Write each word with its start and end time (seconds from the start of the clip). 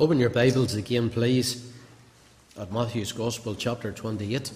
Open 0.00 0.18
your 0.18 0.30
Bibles 0.30 0.74
again, 0.76 1.10
please, 1.10 1.70
at 2.58 2.72
Matthew's 2.72 3.12
Gospel, 3.12 3.54
chapter 3.54 3.92
28. 3.92 4.50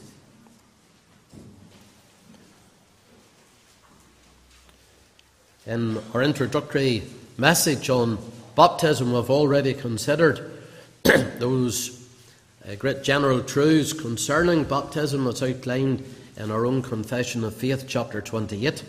In 5.67 5.99
our 6.15 6.23
introductory 6.23 7.03
message 7.37 7.91
on 7.91 8.17
baptism, 8.57 9.13
we've 9.13 9.29
already 9.29 9.75
considered 9.75 10.51
those 11.03 12.09
uh, 12.67 12.77
great 12.77 13.03
general 13.03 13.43
truths 13.43 13.93
concerning 13.93 14.65
baptism 14.65 15.27
as 15.27 15.43
outlined 15.43 16.03
in 16.39 16.51
our 16.51 16.65
own 16.65 16.81
Confession 16.81 17.45
of 17.45 17.55
Faith, 17.55 17.85
chapter 17.87 18.23
28. 18.23 18.83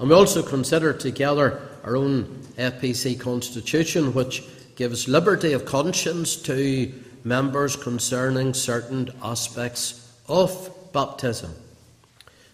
And 0.00 0.08
we 0.08 0.16
also 0.16 0.42
considered 0.42 0.98
together 0.98 1.62
our 1.84 1.94
own 1.94 2.24
FPC 2.58 3.20
constitution, 3.20 4.12
which 4.12 4.42
gives 4.76 5.08
liberty 5.08 5.52
of 5.52 5.64
conscience 5.64 6.36
to 6.36 6.92
members 7.22 7.76
concerning 7.76 8.54
certain 8.54 9.10
aspects 9.22 10.12
of 10.28 10.70
baptism. 10.92 11.54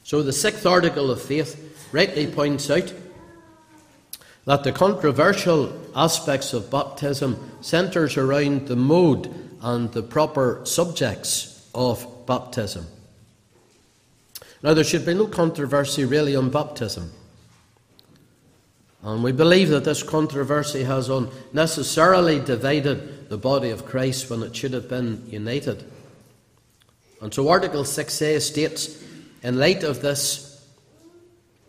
So 0.05 0.23
the 0.23 0.33
sixth 0.33 0.67
article 0.67 1.11
of 1.11 1.21
faith 1.21 1.89
rightly 1.93 2.27
points 2.27 2.71
out 2.71 2.93
that 4.45 4.65
the 4.65 4.73
controversial 4.73 5.73
aspects 5.95 6.53
of 6.53 6.71
baptism 6.71 7.53
centres 7.61 8.17
around 8.17 8.69
the 8.69 8.77
mode 8.77 9.33
and 9.61 9.93
the 9.93 10.03
proper 10.03 10.61
subjects 10.65 11.69
of 11.75 12.27
baptism. 12.27 12.87
Now, 14.63 14.75
there 14.75 14.85
should 14.85 15.07
be 15.07 15.15
no 15.15 15.27
controversy 15.27 16.05
really 16.05 16.37
on 16.37 16.51
baptism. 16.51 17.13
And 19.03 19.25
we 19.25 19.33
believe 19.33 19.71
that 19.71 19.85
this 19.85 20.03
controversy 20.03 20.85
has 20.85 21.09
unnecessarily 21.09 22.39
divided 22.39 23.29
the 23.31 23.39
body 23.39 23.71
of 23.71 23.87
Christ 23.87 24.29
when 24.29 24.43
it 24.43 24.55
should 24.55 24.75
have 24.75 24.89
been 24.89 25.25
united. 25.29 25.91
And 27.23 27.33
so 27.33 27.49
Article 27.49 27.85
6a 27.85 28.41
states 28.41 29.03
In 29.43 29.59
light 29.59 29.85
of 29.85 30.03
this, 30.03 30.65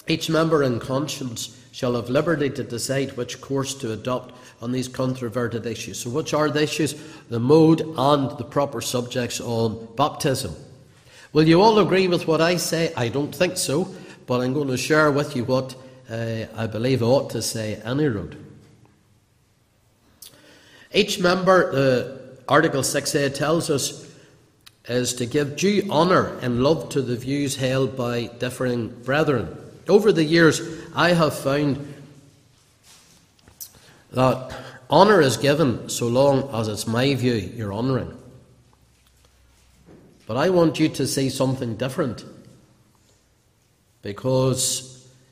each 0.08 0.30
member 0.30 0.64
in 0.64 0.80
conscience 0.80 1.58
shall 1.72 1.96
have 1.96 2.10
liberty 2.10 2.50
to 2.50 2.64
decide 2.64 3.16
which 3.16 3.40
course 3.40 3.74
to 3.76 3.94
adopt 3.94 4.34
on 4.62 4.72
these 4.72 4.88
controverted 4.88 5.66
issues. 5.66 6.00
So, 6.00 6.10
which 6.10 6.34
are 6.34 6.50
the 6.50 6.64
issues? 6.64 6.96
The 7.30 7.40
mode 7.40 7.82
and 7.82 8.38
the 8.38 8.44
proper 8.44 8.82
subjects 8.82 9.40
on 9.40 9.88
baptism. 9.96 10.54
Will 11.34 11.48
you 11.48 11.62
all 11.62 11.80
agree 11.80 12.10
with 12.10 12.28
what 12.28 12.42
I 12.42 12.58
say? 12.58 12.94
I 12.98 13.08
don't 13.08 13.34
think 13.34 13.58
so, 13.58 13.88
but 14.28 14.42
I'm 14.42 14.54
going 14.54 14.68
to 14.68 14.78
share 14.78 15.12
with 15.12 15.36
you 15.36 15.46
what 15.46 15.76
uh, 16.12 16.46
I 16.56 16.68
believe 16.68 17.02
I 17.02 17.06
ought 17.06 17.30
to 17.32 17.42
say 17.42 17.82
any 17.86 18.08
road. 18.08 18.38
Each 20.94 21.20
member, 21.20 21.72
uh, 21.74 22.52
Article 22.52 22.82
6a 22.82 23.34
tells 23.34 23.70
us, 23.70 24.10
is 24.90 25.14
to 25.14 25.26
give 25.26 25.56
due 25.56 25.88
honour 25.90 26.38
and 26.40 26.64
love 26.64 26.90
to 26.90 27.02
the 27.02 27.16
views 27.16 27.56
held 27.56 27.96
by 27.96 28.26
differing 28.40 28.90
brethren. 29.04 29.58
Over 29.88 30.12
the 30.12 30.24
years, 30.24 30.62
I 30.94 31.14
have 31.14 31.38
found 31.38 31.94
that 34.12 34.54
honour 34.90 35.22
is 35.22 35.38
given 35.38 35.88
so 35.88 36.08
long 36.08 36.50
as 36.54 36.68
it's 36.68 36.88
my 36.88 37.14
view 37.16 37.36
you're 37.36 37.74
honouring. 37.74 38.18
But 40.28 40.36
I 40.38 40.50
want 40.50 40.80
you 40.80 40.90
to 40.90 41.08
see 41.08 41.30
something 41.30 41.76
different. 41.76 42.26
Because 44.02 44.91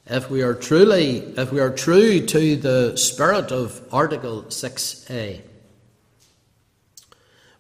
if 0.09 0.29
we 0.29 0.41
are 0.41 0.55
truly, 0.55 1.17
if 1.37 1.51
we 1.51 1.59
are 1.59 1.69
true 1.69 2.25
to 2.25 2.55
the 2.55 2.97
spirit 2.97 3.51
of 3.51 3.81
Article 3.91 4.43
6a, 4.43 5.41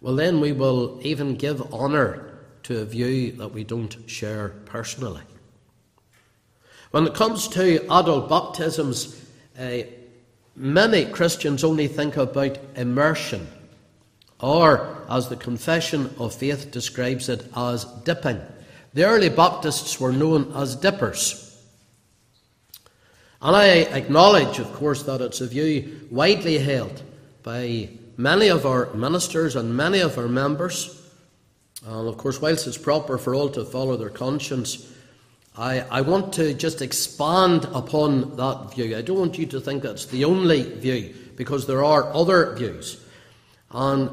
well, 0.01 0.15
then 0.15 0.39
we 0.39 0.51
will 0.51 0.99
even 1.03 1.35
give 1.35 1.73
honour 1.73 2.39
to 2.63 2.79
a 2.81 2.85
view 2.85 3.33
that 3.33 3.49
we 3.49 3.63
don't 3.63 3.95
share 4.07 4.49
personally. 4.65 5.21
When 6.91 7.05
it 7.05 7.13
comes 7.13 7.47
to 7.49 7.83
adult 7.85 8.29
baptisms, 8.29 9.23
uh, 9.59 9.81
many 10.55 11.05
Christians 11.05 11.63
only 11.63 11.87
think 11.87 12.17
about 12.17 12.57
immersion, 12.75 13.47
or 14.39 15.05
as 15.07 15.29
the 15.29 15.35
Confession 15.35 16.15
of 16.17 16.33
Faith 16.33 16.71
describes 16.71 17.29
it, 17.29 17.45
as 17.55 17.85
dipping. 18.05 18.41
The 18.93 19.05
early 19.05 19.29
Baptists 19.29 19.99
were 19.99 20.11
known 20.11 20.51
as 20.55 20.75
dippers. 20.75 21.48
And 23.41 23.55
I 23.55 23.67
acknowledge, 23.67 24.59
of 24.59 24.71
course, 24.73 25.03
that 25.03 25.21
it's 25.21 25.41
a 25.41 25.47
view 25.47 26.07
widely 26.11 26.57
held 26.57 27.01
by 27.41 27.89
many 28.17 28.49
of 28.49 28.65
our 28.65 28.93
ministers 28.93 29.55
and 29.55 29.75
many 29.75 29.99
of 29.99 30.17
our 30.17 30.27
members. 30.27 30.95
And 31.85 32.07
of 32.07 32.17
course, 32.17 32.41
whilst 32.41 32.67
it's 32.67 32.77
proper 32.77 33.17
for 33.17 33.33
all 33.33 33.49
to 33.51 33.63
follow 33.63 33.95
their 33.95 34.09
conscience, 34.09 34.91
I, 35.57 35.79
I 35.81 36.01
want 36.01 36.33
to 36.33 36.53
just 36.53 36.81
expand 36.81 37.65
upon 37.73 38.35
that 38.35 38.73
view. 38.75 38.97
I 38.97 39.01
don't 39.01 39.19
want 39.19 39.37
you 39.37 39.45
to 39.47 39.61
think 39.61 39.83
that's 39.83 40.05
the 40.07 40.25
only 40.25 40.63
view, 40.63 41.15
because 41.37 41.65
there 41.65 41.83
are 41.83 42.13
other 42.13 42.55
views. 42.55 43.01
And 43.71 44.09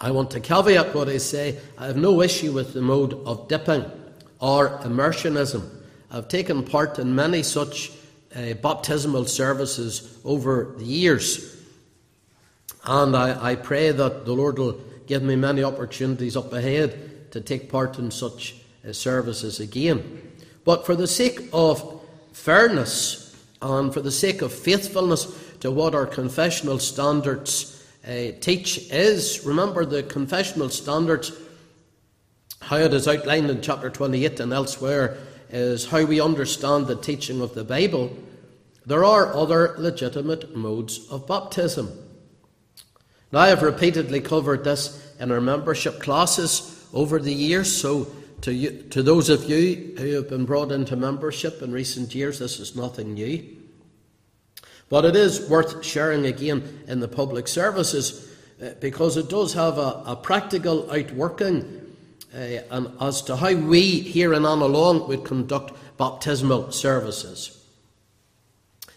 I 0.00 0.10
want 0.10 0.32
to 0.32 0.40
caveat 0.40 0.94
what 0.94 1.08
I 1.08 1.18
say. 1.18 1.58
I 1.78 1.86
have 1.86 1.96
no 1.96 2.22
issue 2.22 2.52
with 2.52 2.74
the 2.74 2.82
mode 2.82 3.14
of 3.24 3.46
dipping 3.48 3.84
or 4.40 4.78
immersionism. 4.80 5.70
I've 6.14 6.28
taken 6.28 6.62
part 6.62 7.00
in 7.00 7.16
many 7.16 7.42
such 7.42 7.90
uh, 8.36 8.54
baptismal 8.54 9.24
services 9.24 10.16
over 10.24 10.72
the 10.78 10.84
years. 10.84 11.60
And 12.84 13.16
I, 13.16 13.50
I, 13.50 13.56
pray 13.56 13.90
that 13.90 14.24
the 14.24 14.32
Lord 14.32 14.60
will 14.60 14.78
give 15.08 15.24
me 15.24 15.34
many 15.34 15.64
opportunities 15.64 16.36
up 16.36 16.52
ahead 16.52 17.32
to 17.32 17.40
take 17.40 17.68
part 17.68 17.98
in 17.98 18.12
such 18.12 18.54
uh, 18.88 18.92
services 18.92 19.58
again. 19.58 20.22
But 20.64 20.86
for 20.86 20.94
the 20.94 21.08
sake 21.08 21.48
of 21.52 22.00
fairness 22.32 23.34
and 23.60 23.92
for 23.92 24.00
the 24.00 24.12
sake 24.12 24.40
of 24.40 24.52
faithfulness 24.52 25.26
to 25.60 25.72
what 25.72 25.96
our 25.96 26.06
confessional 26.06 26.78
standards 26.78 27.84
uh, 28.06 28.30
teach 28.40 28.88
is, 28.92 29.44
remember 29.44 29.84
the 29.84 30.04
confessional 30.04 30.68
standards, 30.68 31.32
how 32.60 32.76
it 32.76 32.94
is 32.94 33.08
outlined 33.08 33.50
in 33.50 33.60
chapter 33.62 33.90
28 33.90 34.38
and 34.38 34.52
elsewhere 34.52 35.18
is 35.54 35.86
how 35.86 36.04
we 36.04 36.20
understand 36.20 36.88
the 36.88 36.96
teaching 36.96 37.40
of 37.40 37.54
the 37.54 37.62
Bible, 37.62 38.14
there 38.84 39.04
are 39.04 39.32
other 39.34 39.76
legitimate 39.78 40.56
modes 40.56 41.08
of 41.10 41.28
baptism. 41.28 41.96
Now, 43.30 43.38
I 43.38 43.48
have 43.48 43.62
repeatedly 43.62 44.20
covered 44.20 44.64
this 44.64 45.14
in 45.20 45.30
our 45.30 45.40
membership 45.40 46.00
classes 46.00 46.84
over 46.92 47.20
the 47.20 47.32
years, 47.32 47.74
so 47.74 48.08
to, 48.40 48.52
you, 48.52 48.82
to 48.90 49.00
those 49.00 49.28
of 49.28 49.44
you 49.48 49.94
who 49.96 50.14
have 50.14 50.28
been 50.28 50.44
brought 50.44 50.72
into 50.72 50.96
membership 50.96 51.62
in 51.62 51.70
recent 51.70 52.16
years, 52.16 52.40
this 52.40 52.58
is 52.58 52.74
nothing 52.74 53.14
new. 53.14 53.44
But 54.88 55.04
it 55.04 55.14
is 55.14 55.48
worth 55.48 55.84
sharing 55.84 56.26
again 56.26 56.82
in 56.88 56.98
the 56.98 57.08
public 57.08 57.46
services 57.46 58.28
uh, 58.60 58.70
because 58.80 59.16
it 59.16 59.30
does 59.30 59.54
have 59.54 59.78
a, 59.78 60.02
a 60.04 60.18
practical 60.20 60.90
outworking 60.90 61.83
uh, 62.34 62.62
and 62.70 62.90
as 63.00 63.22
to 63.22 63.36
how 63.36 63.54
we 63.54 64.00
here 64.00 64.34
in 64.34 64.42
Annalong 64.42 65.06
would 65.08 65.24
conduct 65.24 65.72
baptismal 65.96 66.72
services. 66.72 67.64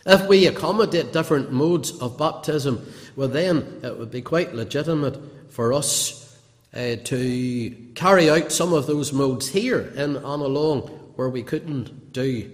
If 0.05 0.27
we 0.27 0.47
accommodate 0.47 1.13
different 1.13 1.51
modes 1.51 1.91
of 1.99 2.17
baptism, 2.17 2.91
well, 3.15 3.27
then 3.27 3.81
it 3.83 3.99
would 3.99 4.09
be 4.09 4.21
quite 4.21 4.55
legitimate 4.55 5.19
for 5.51 5.73
us 5.73 6.39
uh, 6.73 6.95
to 7.03 7.75
carry 7.93 8.29
out 8.29 8.51
some 8.51 8.73
of 8.73 8.87
those 8.87 9.11
modes 9.11 9.49
here 9.49 9.81
in 9.95 10.15
Annalong 10.15 10.89
where 11.15 11.29
we 11.29 11.43
couldn't 11.43 12.13
do 12.13 12.49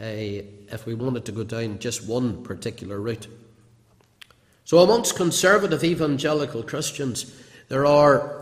uh, 0.00 0.04
if 0.04 0.84
we 0.86 0.94
wanted 0.94 1.24
to 1.24 1.32
go 1.32 1.44
down 1.44 1.78
just 1.78 2.06
one 2.06 2.42
particular 2.42 3.00
route. 3.00 3.26
So, 4.64 4.78
amongst 4.80 5.16
conservative 5.16 5.82
evangelical 5.82 6.62
Christians, 6.62 7.34
there 7.68 7.86
are 7.86 8.37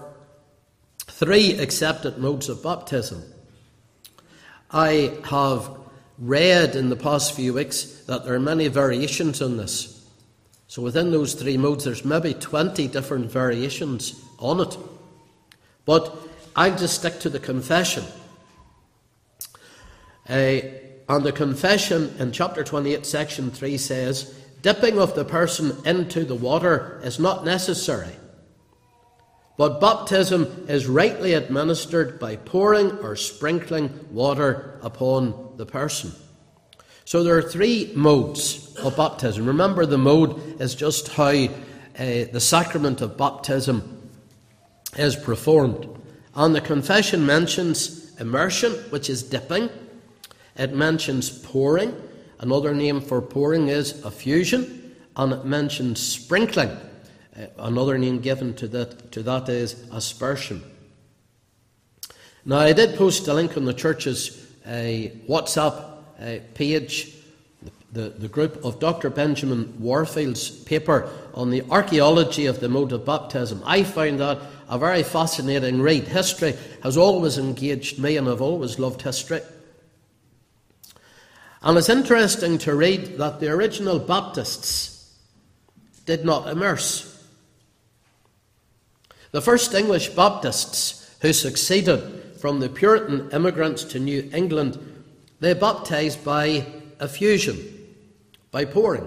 three 1.17 1.59
accepted 1.59 2.19
modes 2.19 2.51
of 2.51 2.63
baptism. 2.63 3.23
I 4.71 5.17
have 5.25 5.71
read 6.19 6.77
in 6.77 6.91
the 6.91 6.97
past 6.97 7.35
few 7.35 7.55
weeks 7.55 7.85
that 8.07 8.27
there 8.27 8.35
are 8.35 8.41
many 8.41 8.69
variations 8.69 9.41
on 9.41 9.57
this. 9.57 10.07
So 10.69 10.83
within 10.83 11.13
those 11.13 11.33
three 11.33 11.57
modes, 11.57 11.85
there's 11.85 12.05
maybe 12.05 12.35
20 12.35 12.89
different 12.89 13.31
variations 13.31 14.23
on 14.39 14.61
it. 14.61 14.77
But 15.87 16.15
I'll 16.55 16.77
just 16.77 16.99
stick 16.99 17.19
to 17.21 17.31
the 17.31 17.41
confession. 17.41 18.05
Uh, 20.29 20.61
and 21.09 21.25
the 21.25 21.33
confession 21.33 22.15
in 22.19 22.31
chapter 22.31 22.62
28, 22.62 23.07
section 23.07 23.51
3 23.51 23.79
says, 23.79 24.39
Dipping 24.61 24.99
of 24.99 25.15
the 25.15 25.25
person 25.25 25.75
into 25.87 26.27
the 26.27 26.35
water 26.35 27.01
is 27.03 27.19
not 27.19 27.47
necessary 27.47 28.12
but 29.56 29.81
baptism 29.81 30.67
is 30.69 30.87
rightly 30.87 31.32
administered 31.32 32.19
by 32.19 32.37
pouring 32.37 32.91
or 32.99 33.17
sprinkling 33.17 34.06
water 34.11 34.79
upon 34.82 35.55
the 35.56 35.67
person. 35.67 36.12
So 37.05 37.23
there 37.23 37.38
are 37.38 37.43
three 37.43 37.93
modes 37.94 38.75
of 38.76 38.97
baptism. 38.97 39.47
Remember, 39.47 39.87
the 39.87 39.97
mode 39.97 40.61
is 40.61 40.75
just 40.75 41.08
how 41.08 41.29
uh, 41.29 41.49
the 41.97 42.41
sacrament 42.41 43.00
of 43.00 43.17
baptism 43.17 44.11
is 44.97 45.17
performed. 45.17 45.88
And 46.35 46.55
the 46.55 46.61
confession 46.61 47.25
mentions 47.25 48.14
immersion, 48.20 48.73
which 48.91 49.09
is 49.09 49.23
dipping, 49.23 49.70
it 50.56 50.75
mentions 50.75 51.31
pouring. 51.31 51.94
Another 52.38 52.75
name 52.75 53.00
for 53.00 53.23
pouring 53.23 53.69
is 53.69 54.05
effusion, 54.05 54.94
and 55.17 55.32
it 55.32 55.44
mentions 55.44 56.00
sprinkling. 56.00 56.76
Uh, 57.37 57.47
another 57.59 57.99
name 57.99 58.21
given 58.21 58.55
to 58.55 58.69
that, 58.69 59.12
to 59.12 59.23
that 59.23 59.49
is 59.49 59.75
aspersion. 59.93 60.62
Now, 62.44 62.59
I 62.59 62.73
did 62.73 62.97
post 62.97 63.29
a 63.29 63.35
link 63.35 63.56
on 63.56 63.65
the 63.65 63.75
church's 63.75 64.47
uh, 64.65 65.11
WhatsApp 65.29 65.97
uh, 66.21 66.38
page, 66.55 67.12
the, 67.93 68.11
the 68.11 68.29
group 68.29 68.65
of 68.65 68.81
Dr. 68.81 69.11
Benjamin 69.11 69.75
Warfield's 69.81 70.50
paper 70.50 71.11
on 71.35 71.50
the 71.50 71.62
archaeology 71.71 72.47
of 72.47 72.61
the 72.61 72.69
mode 72.69 72.93
of 72.93 73.05
baptism. 73.05 73.62
I 73.67 73.83
found 73.83 74.21
that 74.21 74.38
a 74.69 74.79
very 74.79 75.03
fascinating 75.03 75.83
read. 75.83 76.05
History 76.05 76.55
has 76.83 76.97
always 76.97 77.37
engaged 77.37 77.99
me, 77.99 78.17
and 78.17 78.29
I've 78.29 78.41
always 78.41 78.79
loved 78.79 79.03
history. 79.03 79.41
And 81.62 81.77
it's 81.77 81.88
interesting 81.88 82.59
to 82.59 82.75
read 82.75 83.19
that 83.19 83.41
the 83.41 83.49
original 83.49 83.99
Baptists 83.99 85.12
did 86.05 86.25
not 86.25 86.49
immerse. 86.49 87.16
The 89.37 89.43
first 89.43 89.75
English 89.75 90.09
Baptists 90.15 91.15
who 91.21 91.35
succeeded 91.35 92.38
from 92.41 92.59
the 92.59 92.71
Puritan 92.71 93.29
immigrants 93.33 93.85
to 93.85 94.00
New 94.00 94.31
England, 94.33 94.79
they 95.41 95.53
baptized 95.53 96.25
by 96.25 96.65
effusion, 97.03 97.59
by 98.50 98.65
pouring. 98.65 99.06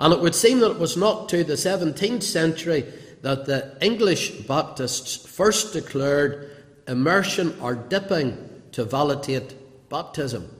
And 0.00 0.12
it 0.12 0.18
would 0.18 0.34
seem 0.34 0.58
that 0.58 0.72
it 0.72 0.78
was 0.80 0.96
not 0.96 1.28
to 1.28 1.44
the 1.44 1.52
17th 1.52 2.24
century 2.24 2.84
that 3.22 3.46
the 3.46 3.78
English 3.80 4.30
Baptists 4.48 5.14
first 5.14 5.72
declared 5.72 6.50
immersion 6.88 7.56
or 7.60 7.76
dipping 7.76 8.36
to 8.72 8.82
validate 8.82 9.54
baptism. 9.88 10.50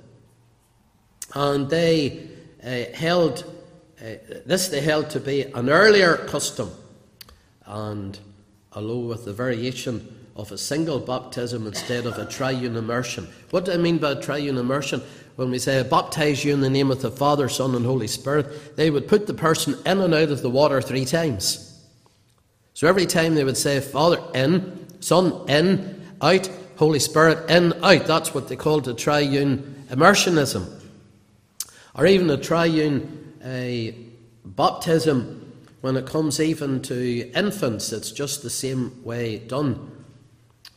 And 1.35 1.69
they 1.69 2.29
uh, 2.63 2.95
held 2.97 3.43
uh, 4.01 4.05
this 4.47 4.69
they 4.69 4.83
held 4.83 5.11
to 5.11 5.19
be 5.19 5.43
an 5.43 5.69
earlier 5.69 6.17
custom, 6.17 6.71
and 7.69 8.19
along 8.73 9.09
with 9.09 9.25
the 9.25 9.33
variation 9.33 10.15
of 10.35 10.53
a 10.53 10.59
single 10.59 10.99
baptism 10.99 11.67
instead 11.67 12.07
of 12.07 12.17
a 12.19 12.25
triune 12.25 12.77
immersion. 12.77 13.29
What 13.51 13.65
do 13.65 13.73
I 13.73 13.77
mean 13.77 13.99
by 13.99 14.15
triune 14.15 14.57
immersion? 14.57 15.03
When 15.37 15.51
we 15.51 15.59
say, 15.59 15.79
I 15.79 15.83
baptize 15.85 16.45
you 16.45 16.53
in 16.53 16.61
the 16.61 16.71
name 16.71 16.91
of 16.91 17.01
the 17.01 17.11
Father, 17.11 17.49
Son, 17.49 17.75
and 17.75 17.85
Holy 17.85 18.09
Spirit, 18.09 18.77
they 18.77 18.91
would 18.91 19.07
put 19.07 19.27
the 19.27 19.35
person 19.35 19.77
in 19.87 20.01
and 20.01 20.15
out 20.15 20.31
of 20.31 20.43
the 20.43 20.51
water 20.51 20.81
three 20.81 21.05
times. 21.05 21.65
So 22.75 22.89
every 22.89 23.07
time 23.07 23.35
they 23.35 23.45
would 23.45 23.57
say, 23.57 23.81
Father, 23.81 24.21
in, 24.35 24.87
Son, 25.01 25.49
in, 25.49 26.07
out, 26.21 26.51
Holy 26.77 26.99
Spirit, 26.99 27.51
in, 27.51 27.73
out. 27.85 28.07
That's 28.07 28.35
what 28.35 28.49
they 28.49 28.57
called 28.57 28.89
a 28.89 28.95
triune 28.95 29.85
immersionism. 29.91 30.81
Or 31.95 32.07
even 32.07 32.31
a 32.31 32.37
triune 32.37 33.35
uh, 33.45 33.97
baptism 34.45 35.48
when 35.81 35.97
it 35.97 36.07
comes 36.07 36.41
even 36.41 36.83
to 36.83 37.31
infants, 37.33 37.93
it's 37.93 38.11
just 38.11 38.43
the 38.43 38.51
same 38.51 39.05
way 39.05 39.39
done. 39.39 39.93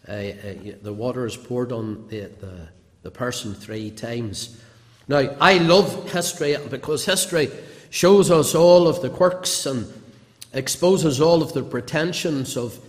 Uh, 0.08 0.12
uh, 0.12 0.54
the 0.82 0.94
water 0.94 1.26
is 1.26 1.36
poured 1.36 1.72
on 1.72 2.08
the, 2.08 2.22
the, 2.40 2.70
the 3.04 3.12
person 3.12 3.54
three 3.54 3.90
times. 3.90 4.62
Now, 5.08 5.36
I 5.40 5.58
love 5.58 6.12
history 6.12 6.56
because 6.70 7.06
history 7.06 7.50
shows 7.90 8.30
us 8.30 8.56
all 8.56 8.88
of 8.88 9.02
the 9.02 9.10
quirks 9.10 9.66
and 9.66 9.92
exposes 10.54 11.20
all 11.20 11.42
of 11.42 11.54
the 11.54 11.64
pretensions 11.64 12.56
of 12.56 12.80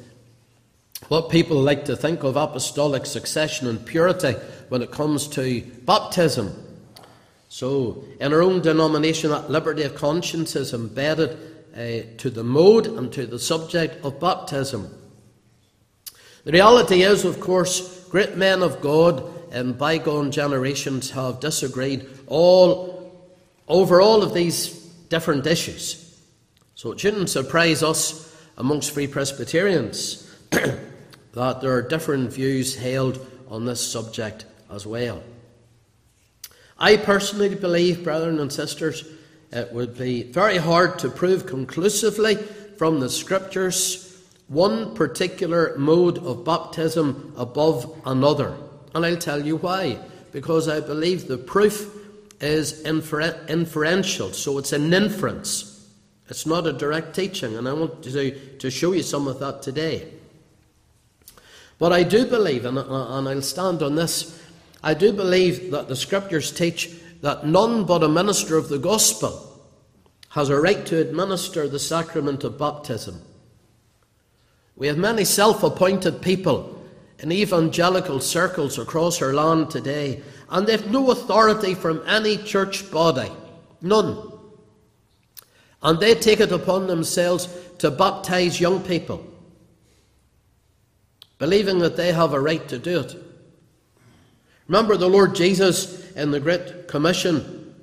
what 1.08 1.31
people 1.31 1.61
like 1.61 1.85
to 1.87 1.97
think 1.97 2.23
of 2.23 2.37
apostolic 2.37 3.06
succession 3.06 3.69
and 3.69 3.85
purity 3.85 4.32
when 4.69 4.82
it 4.82 4.91
comes 4.91 5.26
to 5.29 5.62
baptism. 5.85 6.53
So, 7.49 8.05
in 8.20 8.32
our 8.32 8.43
own 8.43 8.62
denomination, 8.62 9.31
that 9.31 9.50
liberty 9.50 9.82
of 9.82 9.94
conscience 9.94 10.56
is 10.56 10.73
embedded 10.73 11.51
uh, 11.74 12.02
to 12.19 12.30
the 12.30 12.44
mode 12.44 12.86
and 12.86 13.12
to 13.12 13.26
the 13.26 13.38
subject 13.38 14.04
of 14.04 14.20
baptism. 14.20 14.92
The 16.44 16.52
reality 16.52 17.02
is, 17.02 17.24
of 17.24 17.40
course, 17.40 18.06
great 18.08 18.36
men 18.36 18.62
of 18.62 18.80
God 18.80 19.52
in 19.52 19.74
bygone 19.74 20.32
generations 20.32 21.10
have 21.10 21.40
disagreed 21.40 22.08
all 22.26 23.22
over 23.69 24.00
all 24.00 24.22
of 24.22 24.34
these 24.34 24.70
different 25.08 25.46
issues. 25.46 26.20
So 26.74 26.92
it 26.92 27.00
shouldn't 27.00 27.30
surprise 27.30 27.82
us 27.82 28.34
amongst 28.56 28.90
Free 28.90 29.06
Presbyterians 29.06 30.28
that 30.50 31.60
there 31.60 31.72
are 31.72 31.82
different 31.82 32.32
views 32.32 32.74
held 32.76 33.24
on 33.48 33.64
this 33.64 33.80
subject 33.80 34.46
as 34.70 34.86
well. 34.86 35.22
I 36.78 36.96
personally 36.96 37.54
believe, 37.54 38.02
brethren 38.02 38.40
and 38.40 38.52
sisters, 38.52 39.04
it 39.52 39.72
would 39.72 39.99
be 39.99 40.22
very 40.22 40.56
hard 40.56 40.99
to 41.00 41.10
prove 41.10 41.46
conclusively 41.46 42.37
from 42.37 43.00
the 43.00 43.10
Scriptures 43.10 44.08
one 44.49 44.94
particular 44.94 45.76
mode 45.78 46.19
of 46.19 46.44
baptism 46.44 47.32
above 47.37 48.00
another. 48.04 48.56
And 48.94 49.04
I'll 49.04 49.16
tell 49.16 49.44
you 49.44 49.56
why. 49.56 49.99
Because 50.31 50.69
I 50.69 50.81
believe 50.81 51.28
the 51.28 51.38
proof 51.38 51.94
is 52.40 52.81
infer- 52.82 53.38
inferential, 53.49 54.32
so 54.32 54.58
it's 54.58 54.72
an 54.72 54.93
inference. 54.93 55.87
It's 56.28 56.46
not 56.46 56.66
a 56.66 56.72
direct 56.72 57.14
teaching, 57.14 57.56
and 57.56 57.69
I 57.69 57.72
want 57.72 58.02
to, 58.05 58.56
to 58.58 58.70
show 58.70 58.93
you 58.93 59.02
some 59.02 59.28
of 59.28 59.38
that 59.40 59.62
today. 59.62 60.08
But 61.78 61.93
I 61.93 62.02
do 62.02 62.26
believe, 62.26 62.64
and, 62.64 62.78
and 62.78 63.28
I'll 63.28 63.43
stand 63.43 63.82
on 63.82 63.96
this, 63.96 64.40
I 64.82 64.94
do 64.94 65.12
believe 65.12 65.70
that 65.72 65.88
the 65.88 65.96
Scriptures 65.96 66.50
teach 66.50 66.90
that 67.22 67.46
none 67.46 67.84
but 67.84 68.02
a 68.02 68.08
minister 68.08 68.56
of 68.56 68.69
the 68.69 68.78
gospel 68.78 69.48
has 70.30 70.48
a 70.48 70.60
right 70.60 70.84
to 70.86 71.00
administer 71.00 71.69
the 71.69 71.78
sacrament 71.78 72.44
of 72.44 72.58
baptism. 72.58 73.22
We 74.76 74.88
have 74.88 74.98
many 74.98 75.24
self 75.24 75.62
appointed 75.62 76.20
people 76.20 76.82
in 77.20 77.30
evangelical 77.30 78.19
circles 78.19 78.78
across 78.78 79.22
our 79.22 79.32
land 79.32 79.70
today, 79.70 80.22
and 80.50 80.66
they've 80.66 80.90
no 80.90 81.10
authority 81.12 81.74
from 81.74 82.02
any 82.06 82.36
church 82.36 82.90
body. 82.90 83.30
None. 83.80 84.30
And 85.82 86.00
they 86.00 86.14
take 86.14 86.41
it 86.41 86.52
upon 86.52 86.88
themselves 86.88 87.48
to 87.79 87.91
baptize 87.91 88.60
young 88.60 88.82
people, 88.82 89.24
believing 91.38 91.79
that 91.81 91.96
they 91.96 92.12
have 92.12 92.32
a 92.32 92.41
right 92.41 92.67
to 92.69 92.79
do 92.79 93.00
it. 93.00 93.21
Remember 94.72 94.96
the 94.96 95.06
Lord 95.06 95.34
Jesus 95.34 96.10
in 96.12 96.31
the 96.31 96.41
Great 96.41 96.88
Commission. 96.88 97.74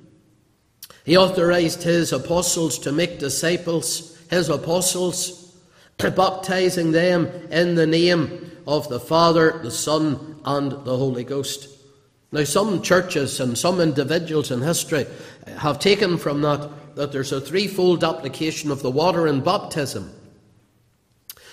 He 1.04 1.16
authorized 1.16 1.84
his 1.84 2.12
apostles 2.12 2.80
to 2.80 2.90
make 2.90 3.20
disciples, 3.20 4.18
his 4.28 4.48
apostles 4.48 5.54
baptizing 5.98 6.90
them 6.90 7.28
in 7.52 7.76
the 7.76 7.86
name 7.86 8.50
of 8.66 8.88
the 8.88 8.98
Father, 8.98 9.60
the 9.62 9.70
Son, 9.70 10.40
and 10.44 10.72
the 10.72 10.96
Holy 10.96 11.22
Ghost. 11.22 11.68
Now, 12.32 12.42
some 12.42 12.82
churches 12.82 13.38
and 13.38 13.56
some 13.56 13.80
individuals 13.80 14.50
in 14.50 14.60
history 14.60 15.06
have 15.58 15.78
taken 15.78 16.18
from 16.18 16.42
that 16.42 16.96
that 16.96 17.12
there's 17.12 17.30
a 17.30 17.40
threefold 17.40 18.02
application 18.02 18.72
of 18.72 18.82
the 18.82 18.90
water 18.90 19.28
in 19.28 19.42
baptism. 19.42 20.12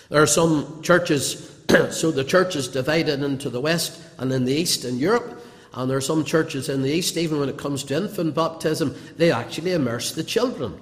There 0.09 0.23
are 0.23 0.25
some 0.25 0.81
churches, 0.81 1.56
so 1.91 2.11
the 2.11 2.23
church 2.23 2.55
is 2.55 2.67
divided 2.67 3.21
into 3.21 3.49
the 3.49 3.61
west 3.61 4.01
and 4.17 4.31
in 4.31 4.45
the 4.45 4.53
east 4.53 4.85
in 4.85 4.97
Europe, 4.97 5.43
and 5.73 5.89
there 5.89 5.97
are 5.97 6.01
some 6.01 6.23
churches 6.23 6.69
in 6.69 6.81
the 6.81 6.89
east, 6.89 7.17
even 7.17 7.39
when 7.39 7.49
it 7.49 7.57
comes 7.57 7.83
to 7.85 7.95
infant 7.95 8.33
baptism, 8.33 8.95
they 9.17 9.31
actually 9.31 9.73
immerse 9.73 10.11
the 10.11 10.23
children. 10.23 10.79